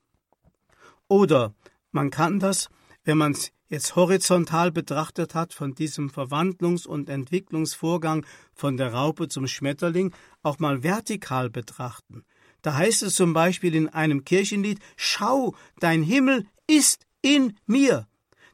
[1.07, 1.55] Oder
[1.93, 2.69] man kann das,
[3.05, 9.29] wenn man es jetzt horizontal betrachtet hat, von diesem Verwandlungs- und Entwicklungsvorgang von der Raupe
[9.29, 10.13] zum Schmetterling,
[10.43, 12.25] auch mal vertikal betrachten.
[12.63, 18.07] Da heißt es zum Beispiel in einem Kirchenlied, Schau, dein Himmel ist in mir.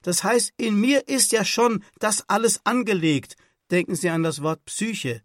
[0.02, 3.36] Das heißt, in mir ist ja schon das alles angelegt.
[3.70, 5.22] Denken Sie an das Wort Psyche.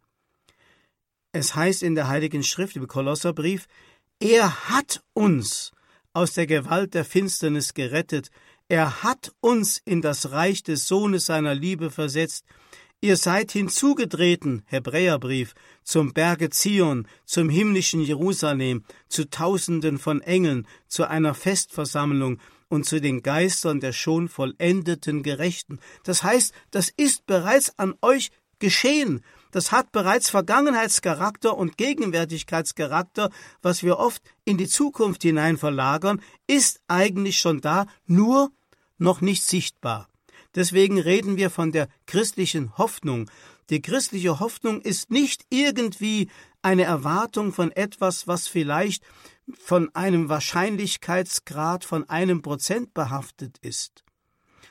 [1.31, 3.67] Es heißt in der Heiligen Schrift im Kolosserbrief,
[4.19, 5.71] er hat uns
[6.13, 8.31] aus der Gewalt der Finsternis gerettet,
[8.67, 12.45] er hat uns in das Reich des Sohnes seiner Liebe versetzt.
[13.01, 21.07] Ihr seid hinzugetreten, Hebräerbrief, zum Berge Zion, zum himmlischen Jerusalem, zu Tausenden von Engeln, zu
[21.07, 22.39] einer Festversammlung
[22.71, 25.79] und zu den Geistern der schon vollendeten Gerechten.
[26.03, 29.23] Das heißt, das ist bereits an euch geschehen.
[29.51, 33.29] Das hat bereits Vergangenheitscharakter und Gegenwärtigkeitscharakter,
[33.61, 38.51] was wir oft in die Zukunft hinein verlagern, ist eigentlich schon da, nur
[38.97, 40.07] noch nicht sichtbar.
[40.55, 43.29] Deswegen reden wir von der christlichen Hoffnung.
[43.69, 46.29] Die christliche Hoffnung ist nicht irgendwie
[46.61, 49.03] eine Erwartung von etwas, was vielleicht
[49.55, 54.03] von einem Wahrscheinlichkeitsgrad von einem Prozent behaftet ist.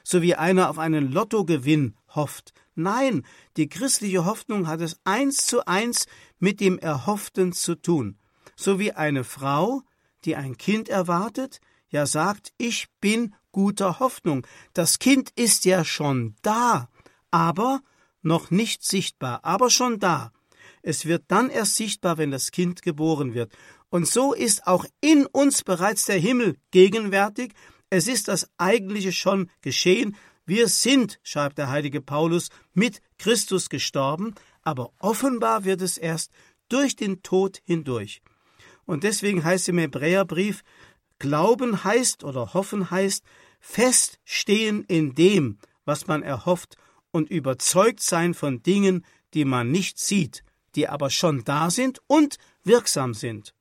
[0.03, 2.53] So wie einer auf einen Lottogewinn hofft.
[2.75, 6.07] Nein, die christliche Hoffnung hat es eins zu eins
[6.39, 8.19] mit dem Erhofften zu tun.
[8.57, 9.83] So wie eine Frau,
[10.25, 14.47] die ein Kind erwartet, ja sagt, ich bin guter Hoffnung.
[14.73, 16.89] Das Kind ist ja schon da,
[17.31, 17.81] aber
[18.23, 20.33] noch nicht sichtbar, aber schon da.
[20.83, 23.53] Es wird dann erst sichtbar, wenn das Kind geboren wird.
[23.91, 27.53] Und so ist auch in uns bereits der Himmel gegenwärtig.
[27.91, 30.17] Es ist das Eigentliche schon geschehen.
[30.47, 36.31] Wir sind, schreibt der heilige Paulus, mit Christus gestorben, aber offenbar wird es erst
[36.69, 38.23] durch den Tod hindurch.
[38.87, 40.63] Und deswegen heißt im Hebräerbrief,
[41.19, 43.25] Glauben heißt oder hoffen heißt
[43.61, 46.77] feststehen in dem, was man erhofft
[47.11, 50.43] und überzeugt sein von Dingen, die man nicht sieht,
[50.75, 53.55] die aber schon da sind und wirksam sind.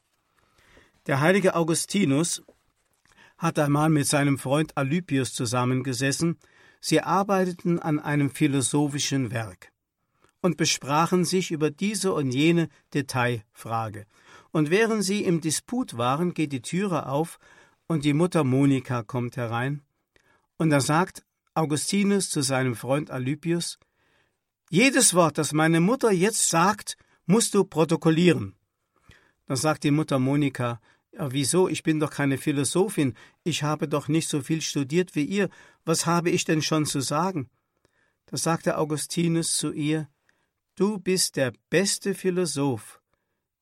[1.10, 2.44] Der heilige Augustinus
[3.40, 6.38] hat einmal mit seinem Freund Alypius zusammengesessen,
[6.82, 9.72] sie arbeiteten an einem philosophischen Werk
[10.42, 14.06] und besprachen sich über diese und jene Detailfrage
[14.52, 17.40] und während sie im Disput waren, geht die Türe auf
[17.88, 19.82] und die Mutter Monika kommt herein.
[20.58, 23.80] Und da sagt Augustinus zu seinem Freund Alypius:
[24.70, 28.54] Jedes Wort, das meine Mutter jetzt sagt, musst du protokollieren.
[29.48, 30.80] Da sagt die Mutter Monika:
[31.12, 31.68] ja, wieso?
[31.68, 33.16] Ich bin doch keine Philosophin.
[33.44, 35.50] Ich habe doch nicht so viel studiert wie ihr.
[35.84, 37.50] Was habe ich denn schon zu sagen?
[38.28, 40.08] Da sagte Augustinus zu ihr:
[40.76, 43.02] Du bist der beste Philosoph,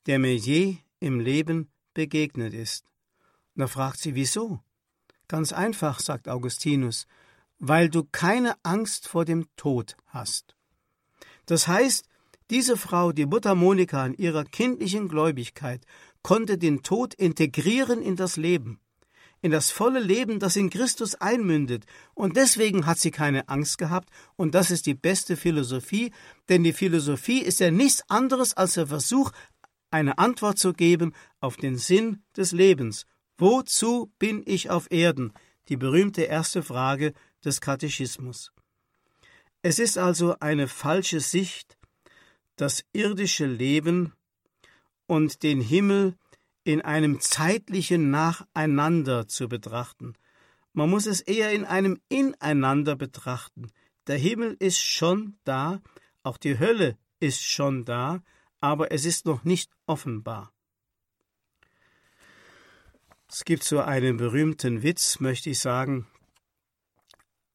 [0.06, 2.86] der mir je im Leben begegnet ist.
[3.56, 4.60] Und da fragt sie, wieso?
[5.28, 7.08] Ganz einfach, sagt Augustinus,
[7.60, 10.56] weil du keine Angst vor dem Tod hast.
[11.46, 12.08] Das heißt,
[12.50, 15.86] diese Frau, die Mutter Monika in ihrer kindlichen Gläubigkeit,
[16.28, 18.82] konnte den Tod integrieren in das Leben,
[19.42, 21.86] in das volle Leben, das in Christus einmündet,
[22.16, 26.12] und deswegen hat sie keine Angst gehabt, und das ist die beste Philosophie,
[26.50, 29.32] denn die Philosophie ist ja nichts anderes als der Versuch,
[29.90, 33.06] eine Antwort zu geben auf den Sinn des Lebens.
[33.38, 35.32] Wozu bin ich auf Erden?
[35.70, 37.14] Die berühmte erste Frage
[37.46, 38.52] des Katechismus.
[39.62, 41.78] Es ist also eine falsche Sicht,
[42.58, 44.12] das irdische Leben
[45.08, 46.16] und den Himmel
[46.64, 50.14] in einem zeitlichen Nacheinander zu betrachten.
[50.74, 53.72] Man muss es eher in einem Ineinander betrachten.
[54.06, 55.82] Der Himmel ist schon da,
[56.24, 58.22] auch die Hölle ist schon da,
[58.60, 60.52] aber es ist noch nicht offenbar.
[63.30, 66.08] Es gibt so einen berühmten Witz, möchte ich sagen.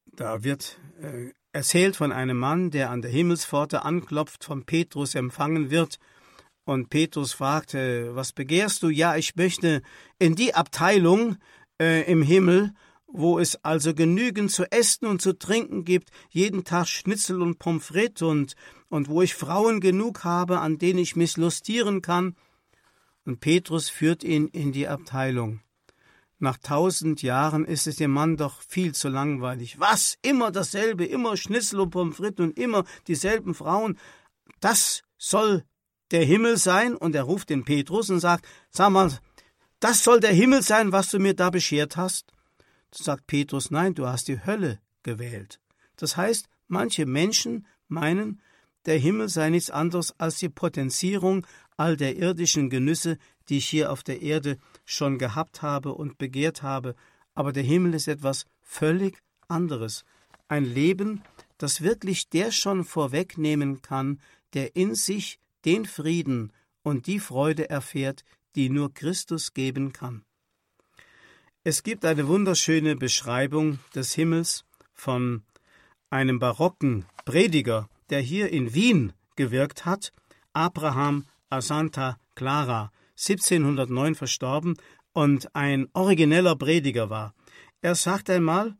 [0.06, 5.70] Da wird äh, erzählt von einem Mann, der an der Himmelspforte anklopft, von Petrus empfangen
[5.70, 5.98] wird.
[6.64, 8.88] Und Petrus fragte, was begehrst du?
[8.88, 9.82] Ja, ich möchte
[10.18, 11.36] in die Abteilung
[11.80, 12.72] äh, im Himmel,
[13.06, 17.84] wo es also genügend zu essen und zu trinken gibt, jeden Tag Schnitzel und Pommes
[17.84, 18.54] frites und,
[18.88, 22.36] und wo ich Frauen genug habe, an denen ich mich lustieren kann.
[23.24, 25.60] Und Petrus führt ihn in die Abteilung.
[26.38, 29.78] Nach tausend Jahren ist es dem Mann doch viel zu langweilig.
[29.78, 30.16] Was?
[30.22, 33.98] Immer dasselbe, immer Schnitzel und Pommes frites und immer dieselben Frauen.
[34.58, 35.64] Das soll
[36.12, 36.94] der Himmel sein?
[36.94, 39.10] Und er ruft den Petrus und sagt, sag mal,
[39.80, 42.32] das soll der Himmel sein, was du mir da beschert hast?
[42.92, 45.58] Sagt Petrus, nein, du hast die Hölle gewählt.
[45.96, 48.40] Das heißt, manche Menschen meinen,
[48.86, 51.46] der Himmel sei nichts anderes als die Potenzierung
[51.76, 56.62] all der irdischen Genüsse, die ich hier auf der Erde schon gehabt habe und begehrt
[56.62, 56.94] habe,
[57.34, 60.04] aber der Himmel ist etwas völlig anderes,
[60.48, 61.22] ein Leben,
[61.58, 64.20] das wirklich der schon vorwegnehmen kann,
[64.54, 70.24] der in sich den Frieden und die Freude erfährt, die nur Christus geben kann.
[71.64, 75.42] Es gibt eine wunderschöne Beschreibung des Himmels von
[76.10, 80.12] einem barocken Prediger, der hier in Wien gewirkt hat,
[80.52, 84.76] Abraham a Santa Clara, 1709 verstorben
[85.12, 87.34] und ein origineller Prediger war.
[87.80, 88.76] Er sagt einmal,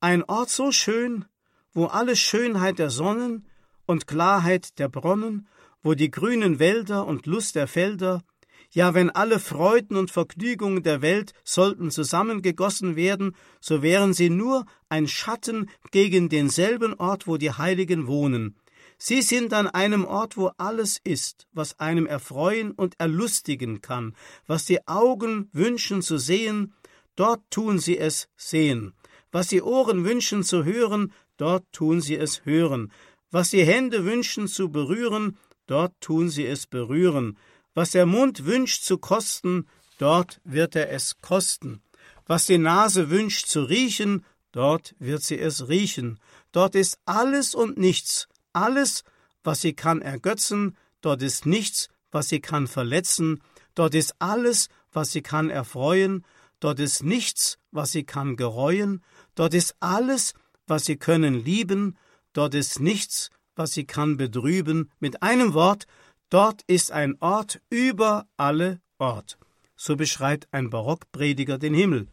[0.00, 1.24] ein Ort so schön,
[1.72, 3.46] wo alle Schönheit der Sonnen
[3.86, 5.46] und Klarheit der Bronnen,
[5.86, 8.24] wo die grünen Wälder und Lust der Felder,
[8.72, 14.66] ja, wenn alle Freuden und Vergnügungen der Welt sollten zusammengegossen werden, so wären sie nur
[14.88, 18.56] ein Schatten gegen denselben Ort, wo die Heiligen wohnen.
[18.98, 24.16] Sie sind an einem Ort, wo alles ist, was einem erfreuen und erlustigen kann,
[24.48, 26.74] was die Augen wünschen zu sehen,
[27.14, 28.92] dort tun sie es sehen,
[29.30, 32.90] was die Ohren wünschen zu hören, dort tun sie es hören,
[33.30, 37.38] was die Hände wünschen zu berühren, dort tun sie es berühren,
[37.74, 39.66] was der Mund wünscht zu kosten,
[39.98, 41.82] dort wird er es kosten,
[42.26, 46.18] was die Nase wünscht zu riechen, dort wird sie es riechen,
[46.52, 49.04] dort ist alles und nichts, alles,
[49.44, 53.42] was sie kann ergötzen, dort ist nichts, was sie kann verletzen,
[53.74, 56.24] dort ist alles, was sie kann erfreuen,
[56.60, 59.02] dort ist nichts, was sie kann gereuen,
[59.34, 60.34] dort ist alles,
[60.66, 61.98] was sie können lieben,
[62.32, 65.86] dort ist nichts, was sie kann betrüben, mit einem Wort,
[66.30, 69.38] dort ist ein Ort über alle Ort.
[69.74, 72.08] So beschreibt ein Barockprediger den Himmel.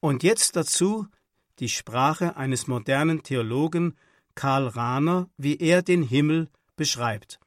[0.00, 1.06] Und jetzt dazu
[1.58, 3.96] die Sprache eines modernen Theologen,
[4.34, 7.40] Karl Rahner, wie er den Himmel beschreibt.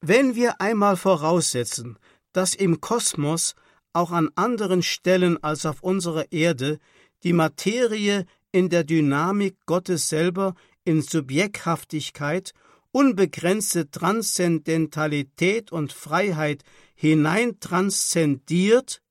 [0.00, 1.98] Wenn wir einmal voraussetzen,
[2.32, 3.54] dass im Kosmos
[3.92, 6.78] auch an anderen Stellen als auf unserer Erde
[7.22, 10.54] die Materie in der Dynamik Gottes selber
[10.84, 12.52] in Subjekthaftigkeit,
[12.92, 16.62] unbegrenzte Transzendentalität und Freiheit
[16.94, 19.02] hineintranszendiert,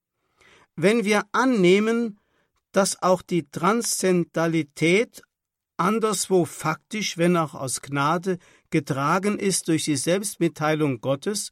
[0.75, 2.19] wenn wir annehmen,
[2.71, 5.21] dass auch die Transzendentalität
[5.77, 8.37] anderswo faktisch, wenn auch aus Gnade,
[8.69, 11.51] getragen ist durch die Selbstmitteilung Gottes,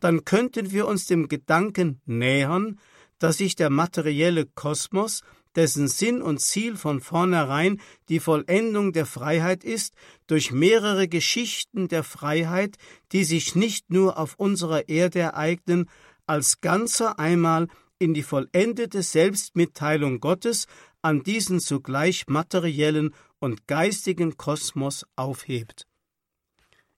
[0.00, 2.78] dann könnten wir uns dem Gedanken nähern,
[3.18, 5.22] dass sich der materielle Kosmos,
[5.56, 9.94] dessen Sinn und Ziel von vornherein die Vollendung der Freiheit ist,
[10.26, 12.76] durch mehrere Geschichten der Freiheit,
[13.12, 15.88] die sich nicht nur auf unserer Erde ereignen,
[16.26, 20.66] als Ganzer einmal in die vollendete Selbstmitteilung Gottes
[21.02, 25.86] an diesen zugleich materiellen und geistigen Kosmos aufhebt.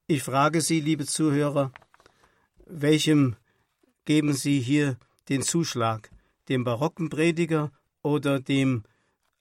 [0.07, 1.73] Ich frage Sie, liebe Zuhörer,
[2.67, 3.37] welchem
[4.05, 6.11] geben Sie hier den Zuschlag,
[6.49, 8.83] dem barocken Prediger oder dem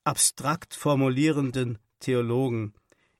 [0.04, 2.74] abstrakt formulierenden Theologen?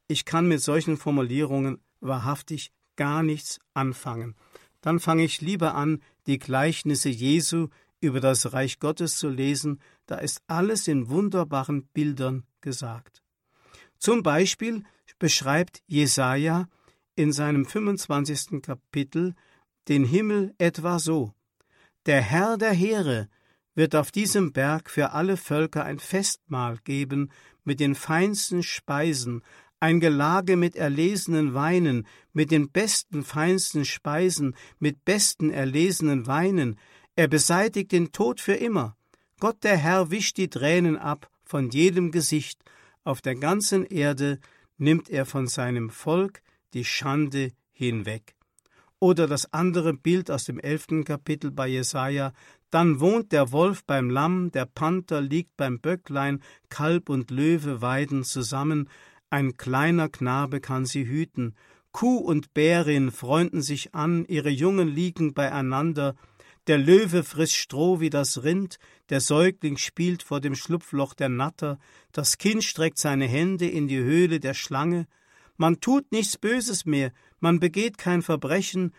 [0.08, 4.36] Ich kann mit solchen Formulierungen wahrhaftig gar nichts anfangen.
[4.82, 7.68] Dann fange ich lieber an, die Gleichnisse Jesu
[8.02, 13.22] über das Reich Gottes zu lesen, da ist alles in wunderbaren Bildern gesagt.
[13.98, 14.84] Zum Beispiel
[15.20, 16.68] beschreibt Jesaja
[17.16, 18.62] in seinem 25.
[18.64, 19.36] Kapitel
[19.88, 21.34] den Himmel etwa so:
[22.08, 23.30] Der Herr der Heere
[23.76, 27.32] wird auf diesem Berg für alle Völker ein Festmahl geben
[27.64, 29.44] mit den feinsten Speisen,
[29.80, 36.80] ein Gelage mit erlesenen Weinen, mit den besten, feinsten Speisen, mit besten erlesenen Weinen.
[37.16, 38.96] Er beseitigt den Tod für immer.
[39.40, 42.64] Gott der Herr wischt die Tränen ab von jedem Gesicht
[43.04, 44.40] auf der ganzen Erde
[44.78, 46.42] nimmt er von seinem Volk
[46.74, 48.36] die Schande hinweg.
[49.04, 52.34] Oder das andere Bild aus dem elften Kapitel bei Jesaja:
[52.70, 56.40] Dann wohnt der Wolf beim Lamm, der Panther liegt beim Böcklein,
[56.70, 58.88] Kalb und Löwe weiden zusammen,
[59.32, 61.56] ein kleiner Knabe kann sie hüten.
[61.92, 66.16] Kuh und Bärin freunden sich an, ihre Jungen liegen beieinander,
[66.68, 68.78] der Löwe frisst Stroh wie das Rind,
[69.10, 71.80] der Säugling spielt vor dem Schlupfloch der Natter,
[72.12, 75.08] das Kind streckt seine Hände in die Höhle der Schlange,
[75.58, 77.12] man tut nichts Böses mehr,
[77.42, 78.94] man begeht kein Verbrechen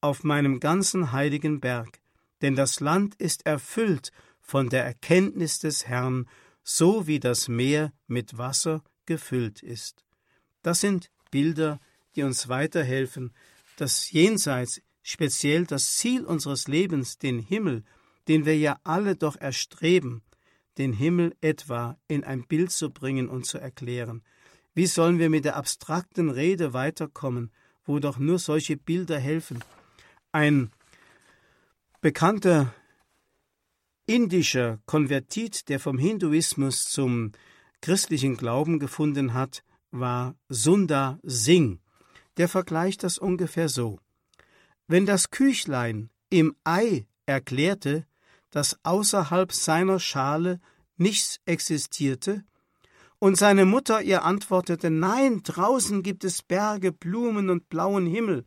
[0.00, 2.00] auf meinem ganzen heiligen Berg,
[2.42, 6.28] denn das Land ist erfüllt von der Erkenntnis des Herrn,
[6.62, 10.04] so wie das Meer mit Wasser gefüllt ist.
[10.62, 11.80] Das sind Bilder,
[12.14, 13.32] die uns weiterhelfen,
[13.76, 17.84] das Jenseits, speziell das Ziel unseres Lebens, den Himmel,
[18.28, 20.22] den wir ja alle doch erstreben,
[20.78, 24.22] den Himmel etwa in ein Bild zu bringen und zu erklären.
[24.74, 27.50] Wie sollen wir mit der abstrakten Rede weiterkommen,
[27.90, 29.64] wo doch nur solche Bilder helfen?
[30.30, 30.70] Ein
[32.00, 32.72] bekannter
[34.06, 37.32] indischer Konvertit, der vom Hinduismus zum
[37.80, 41.80] christlichen Glauben gefunden hat, war Sundar Singh.
[42.36, 43.98] Der vergleicht das ungefähr so.
[44.86, 48.06] Wenn das Küchlein im Ei erklärte,
[48.50, 50.60] dass außerhalb seiner Schale
[50.96, 52.44] nichts existierte,
[53.20, 58.44] und seine Mutter ihr antwortete Nein, draußen gibt es Berge, Blumen und blauen Himmel,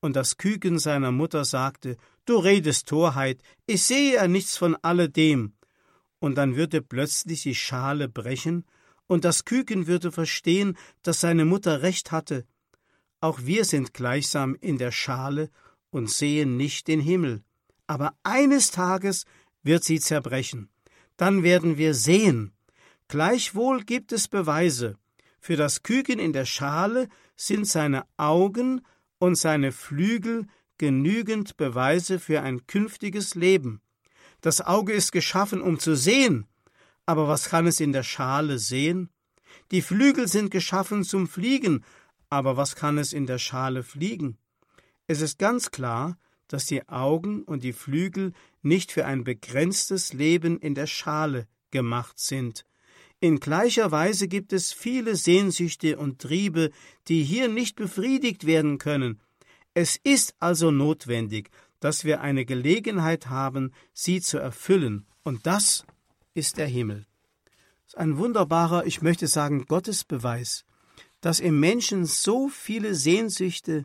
[0.00, 5.54] und das Küken seiner Mutter sagte Du redest Torheit, ich sehe ja nichts von alledem.
[6.18, 8.64] Und dann würde plötzlich die Schale brechen,
[9.06, 12.46] und das Küken würde verstehen, dass seine Mutter recht hatte.
[13.20, 15.50] Auch wir sind gleichsam in der Schale
[15.90, 17.42] und sehen nicht den Himmel.
[17.86, 19.24] Aber eines Tages
[19.62, 20.70] wird sie zerbrechen.
[21.16, 22.52] Dann werden wir sehen.
[23.10, 24.96] Gleichwohl gibt es Beweise.
[25.40, 28.82] Für das Küken in der Schale sind seine Augen
[29.18, 30.46] und seine Flügel
[30.78, 33.80] genügend Beweise für ein künftiges Leben.
[34.42, 36.46] Das Auge ist geschaffen, um zu sehen,
[37.04, 39.10] aber was kann es in der Schale sehen?
[39.72, 41.84] Die Flügel sind geschaffen zum Fliegen,
[42.28, 44.38] aber was kann es in der Schale fliegen?
[45.08, 50.60] Es ist ganz klar, dass die Augen und die Flügel nicht für ein begrenztes Leben
[50.60, 52.64] in der Schale gemacht sind.
[53.22, 56.70] In gleicher Weise gibt es viele Sehnsüchte und Triebe,
[57.06, 59.20] die hier nicht befriedigt werden können.
[59.74, 61.50] Es ist also notwendig,
[61.80, 65.84] dass wir eine Gelegenheit haben, sie zu erfüllen, und das
[66.32, 67.06] ist der Himmel.
[67.84, 70.64] Das ist ein wunderbarer, ich möchte sagen, Gottesbeweis,
[71.20, 73.84] dass im Menschen so viele Sehnsüchte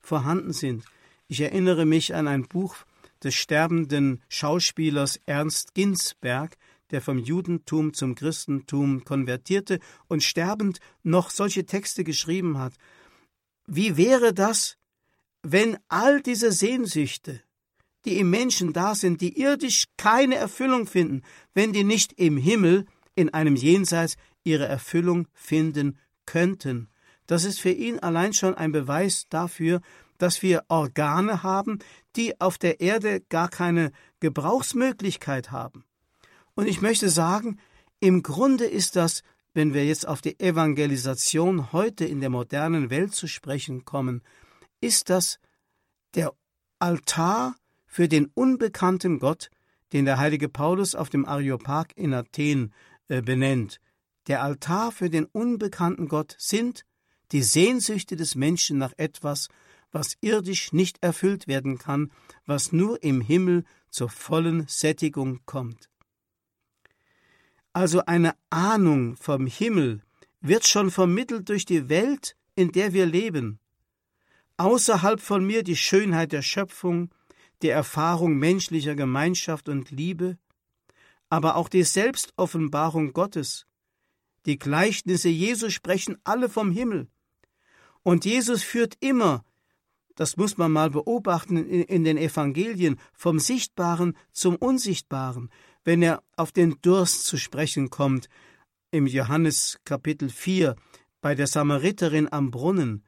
[0.00, 0.86] vorhanden sind.
[1.28, 2.76] Ich erinnere mich an ein Buch
[3.22, 6.56] des sterbenden Schauspielers Ernst Ginsberg,
[6.90, 9.78] der vom Judentum zum Christentum konvertierte
[10.08, 12.74] und sterbend noch solche Texte geschrieben hat.
[13.66, 14.76] Wie wäre das,
[15.42, 17.42] wenn all diese Sehnsüchte,
[18.04, 21.22] die im Menschen da sind, die irdisch keine Erfüllung finden,
[21.54, 26.88] wenn die nicht im Himmel in einem Jenseits ihre Erfüllung finden könnten.
[27.26, 29.80] Das ist für ihn allein schon ein Beweis dafür,
[30.18, 31.78] dass wir Organe haben,
[32.16, 35.84] die auf der Erde gar keine Gebrauchsmöglichkeit haben.
[36.54, 37.58] Und ich möchte sagen,
[38.00, 39.22] im Grunde ist das,
[39.52, 44.22] wenn wir jetzt auf die Evangelisation heute in der modernen Welt zu sprechen kommen,
[44.80, 45.38] ist das
[46.14, 46.32] der
[46.78, 49.50] Altar für den unbekannten Gott,
[49.92, 52.72] den der heilige Paulus auf dem Areopag in Athen
[53.08, 53.80] äh, benennt.
[54.28, 56.84] Der Altar für den unbekannten Gott sind
[57.32, 59.48] die Sehnsüchte des Menschen nach etwas,
[59.92, 62.12] was irdisch nicht erfüllt werden kann,
[62.46, 65.89] was nur im Himmel zur vollen Sättigung kommt.
[67.72, 70.02] Also eine Ahnung vom Himmel
[70.40, 73.60] wird schon vermittelt durch die Welt, in der wir leben.
[74.56, 77.14] Außerhalb von mir die Schönheit der Schöpfung,
[77.62, 80.36] die Erfahrung menschlicher Gemeinschaft und Liebe,
[81.28, 83.66] aber auch die Selbstoffenbarung Gottes.
[84.46, 87.08] Die Gleichnisse Jesu sprechen alle vom Himmel.
[88.02, 89.44] Und Jesus führt immer,
[90.16, 95.50] das muss man mal beobachten in den Evangelien, vom Sichtbaren zum Unsichtbaren
[95.84, 98.28] wenn er auf den Durst zu sprechen kommt,
[98.90, 100.76] im Johannes Kapitel 4,
[101.20, 103.04] bei der Samariterin am Brunnen,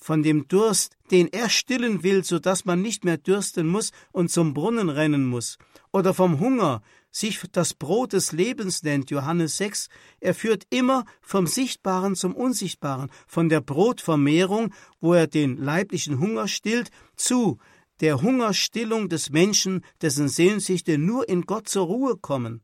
[0.00, 4.30] von dem Durst, den er stillen will, so dass man nicht mehr dürsten muss und
[4.30, 5.58] zum Brunnen rennen muss,
[5.92, 9.88] oder vom Hunger, sich das Brot des Lebens nennt, Johannes 6,
[10.20, 16.48] er führt immer vom Sichtbaren zum Unsichtbaren, von der Brotvermehrung, wo er den leiblichen Hunger
[16.48, 17.58] stillt, zu
[18.02, 22.62] der Hungerstillung des Menschen, dessen Sehnsüchte nur in Gott zur Ruhe kommen.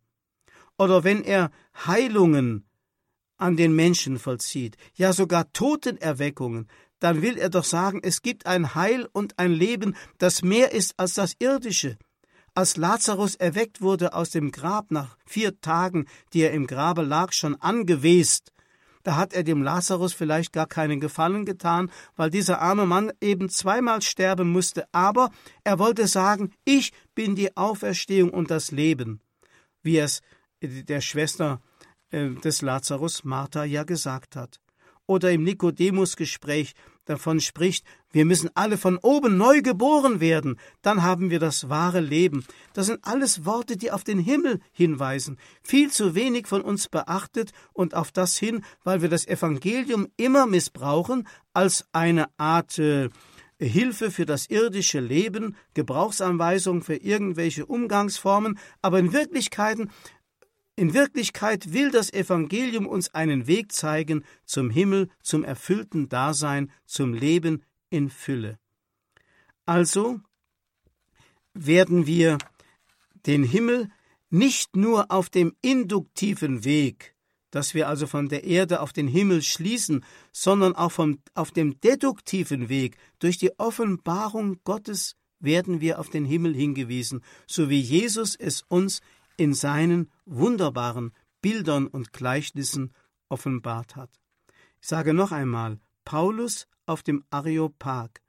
[0.77, 1.51] Oder wenn er
[1.87, 2.69] Heilungen
[3.37, 6.69] an den Menschen vollzieht, ja sogar Totenerweckungen,
[6.99, 10.95] dann will er doch sagen, es gibt ein Heil und ein Leben, das mehr ist
[10.99, 11.97] als das irdische.
[12.55, 17.33] Als Lazarus erweckt wurde aus dem Grab nach vier Tagen, die er im Grabe lag,
[17.33, 18.53] schon angewest,
[19.03, 23.49] da hat er dem Lazarus vielleicht gar keinen Gefallen getan, weil dieser arme Mann eben
[23.49, 25.31] zweimal sterben musste, aber
[25.65, 29.21] er wollte sagen, ich bin die Auferstehung und das Leben,
[29.83, 30.21] wie es
[30.63, 31.61] der Schwester
[32.11, 34.61] äh, des Lazarus Martha ja gesagt hat.
[35.07, 36.75] Oder im Nikodemus-Gespräch
[37.09, 42.01] davon spricht, wir müssen alle von oben neu geboren werden, dann haben wir das wahre
[42.01, 42.45] Leben.
[42.73, 47.53] Das sind alles Worte, die auf den Himmel hinweisen, viel zu wenig von uns beachtet
[47.73, 53.09] und auf das hin, weil wir das Evangelium immer missbrauchen als eine Art äh,
[53.61, 59.91] Hilfe für das irdische Leben, Gebrauchsanweisung für irgendwelche Umgangsformen, aber in Wirklichkeiten
[60.79, 67.15] in Wirklichkeit will das Evangelium uns einen Weg zeigen zum Himmel, zum erfüllten Dasein, zum
[67.15, 68.61] Leben in Fülle.
[69.67, 70.21] Also
[71.53, 72.39] werden wir
[73.27, 73.91] den Himmel
[74.31, 77.17] nicht nur auf dem induktiven Weg,
[77.51, 81.81] dass wir also von der Erde auf den Himmel schließen, sondern auch vom, auf dem
[81.81, 88.37] deduktiven Weg, durch die Offenbarung Gottes werden wir auf den Himmel hingewiesen, so wie Jesus
[88.37, 89.01] es uns
[89.39, 92.93] in seinen wunderbaren Bildern und Gleichnissen
[93.31, 94.11] offenbart hat.
[94.83, 98.21] Ich sage noch einmal, Paulus auf dem Areopag.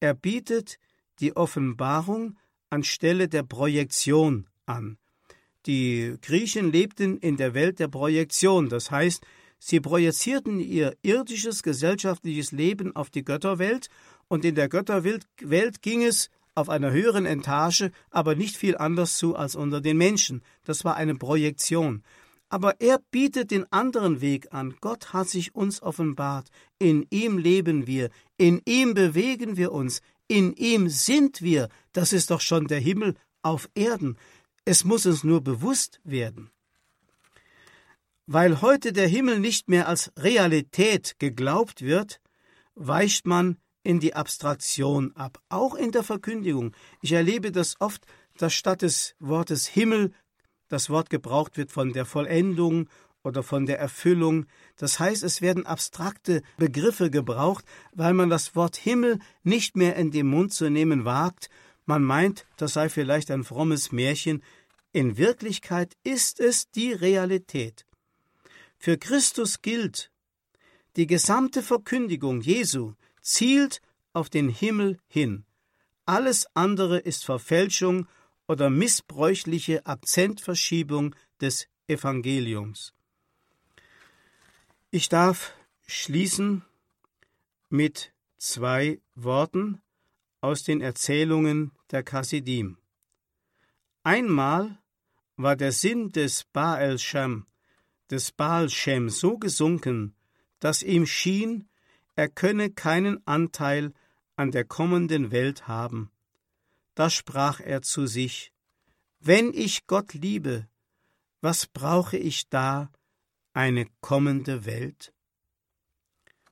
[0.00, 0.78] Er bietet
[1.20, 2.36] die Offenbarung
[2.68, 4.98] anstelle der Projektion an.
[5.66, 9.24] Die Griechen lebten in der Welt der Projektion, das heißt,
[9.58, 13.88] sie projizierten ihr irdisches gesellschaftliches Leben auf die Götterwelt,
[14.28, 15.26] und in der Götterwelt
[15.82, 16.30] ging es
[16.60, 20.42] auf einer höheren Etage, aber nicht viel anders zu als unter den Menschen.
[20.64, 22.02] Das war eine Projektion.
[22.48, 24.74] Aber er bietet den anderen Weg an.
[24.80, 26.48] Gott hat sich uns offenbart.
[26.78, 31.68] In ihm leben wir, in ihm bewegen wir uns, in ihm sind wir.
[31.92, 34.16] Das ist doch schon der Himmel auf Erden.
[34.64, 36.50] Es muss uns nur bewusst werden.
[38.26, 42.20] Weil heute der Himmel nicht mehr als Realität geglaubt wird,
[42.74, 46.72] weicht man in die Abstraktion ab, auch in der Verkündigung.
[47.00, 48.04] Ich erlebe das oft,
[48.36, 50.12] dass statt des Wortes Himmel
[50.68, 52.88] das Wort gebraucht wird von der Vollendung
[53.22, 54.46] oder von der Erfüllung.
[54.76, 60.10] Das heißt, es werden abstrakte Begriffe gebraucht, weil man das Wort Himmel nicht mehr in
[60.10, 61.50] den Mund zu nehmen wagt.
[61.86, 64.42] Man meint, das sei vielleicht ein frommes Märchen.
[64.92, 67.86] In Wirklichkeit ist es die Realität.
[68.78, 70.10] Für Christus gilt,
[70.96, 73.80] die gesamte Verkündigung Jesu zielt
[74.12, 75.44] auf den Himmel hin.
[76.06, 78.08] Alles andere ist Verfälschung
[78.48, 82.92] oder missbräuchliche Akzentverschiebung des Evangeliums.
[84.90, 85.54] Ich darf
[85.86, 86.64] schließen
[87.68, 89.80] mit zwei Worten
[90.40, 92.76] aus den Erzählungen der Chassidim.
[94.02, 94.78] Einmal
[95.36, 97.46] war der Sinn des Baal Shem,
[98.10, 100.14] des Baal Shem so gesunken,
[100.58, 101.68] dass ihm schien,
[102.20, 103.94] er könne keinen Anteil
[104.36, 106.10] an der kommenden Welt haben.
[106.94, 108.52] Da sprach er zu sich
[109.20, 110.68] Wenn ich Gott liebe,
[111.40, 112.92] was brauche ich da
[113.54, 115.14] eine kommende Welt?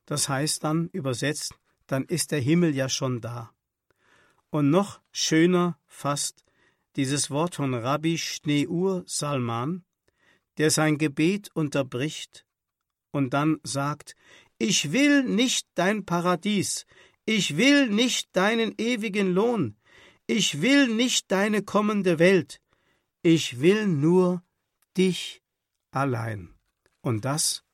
[0.06, 1.54] Das heißt dann übersetzt,
[1.86, 3.52] dann ist der Himmel ja schon da.
[4.48, 6.46] Und noch schöner fast
[6.96, 9.84] dieses Wort von Rabbi Schneur Salman,
[10.56, 12.46] der sein Gebet unterbricht
[13.10, 14.16] und dann sagt,
[14.58, 16.86] ich will nicht dein Paradies,
[17.24, 19.76] ich will nicht deinen ewigen Lohn,
[20.26, 22.60] ich will nicht deine kommende Welt,
[23.22, 24.42] ich will nur
[24.96, 25.42] dich
[25.90, 26.54] allein.
[27.00, 27.64] Und das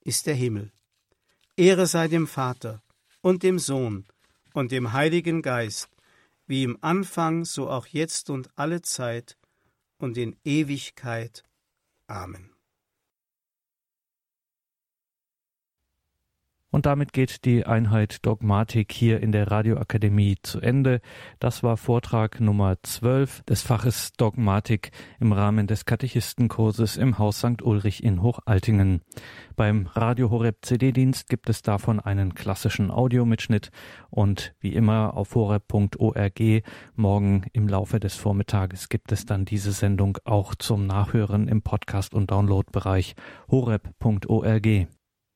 [0.00, 0.72] ist der Himmel.
[1.56, 2.82] Ehre sei dem Vater
[3.22, 4.06] und dem Sohn
[4.52, 5.88] und dem Heiligen Geist,
[6.46, 9.36] wie im Anfang, so auch jetzt und alle Zeit
[9.98, 11.42] und in Ewigkeit.
[12.06, 12.55] Amen.
[16.76, 21.00] Und damit geht die Einheit Dogmatik hier in der Radioakademie zu Ende.
[21.38, 27.62] Das war Vortrag Nummer 12 des Faches Dogmatik im Rahmen des Katechistenkurses im Haus St.
[27.62, 29.00] Ulrich in Hochaltingen.
[29.56, 33.70] Beim Radio Horeb CD-Dienst gibt es davon einen klassischen Audiomitschnitt
[34.10, 36.42] und wie immer auf horeb.org
[36.94, 42.12] morgen im Laufe des Vormittages gibt es dann diese Sendung auch zum Nachhören im Podcast-
[42.12, 43.14] und Downloadbereich
[43.50, 44.88] horeb.org.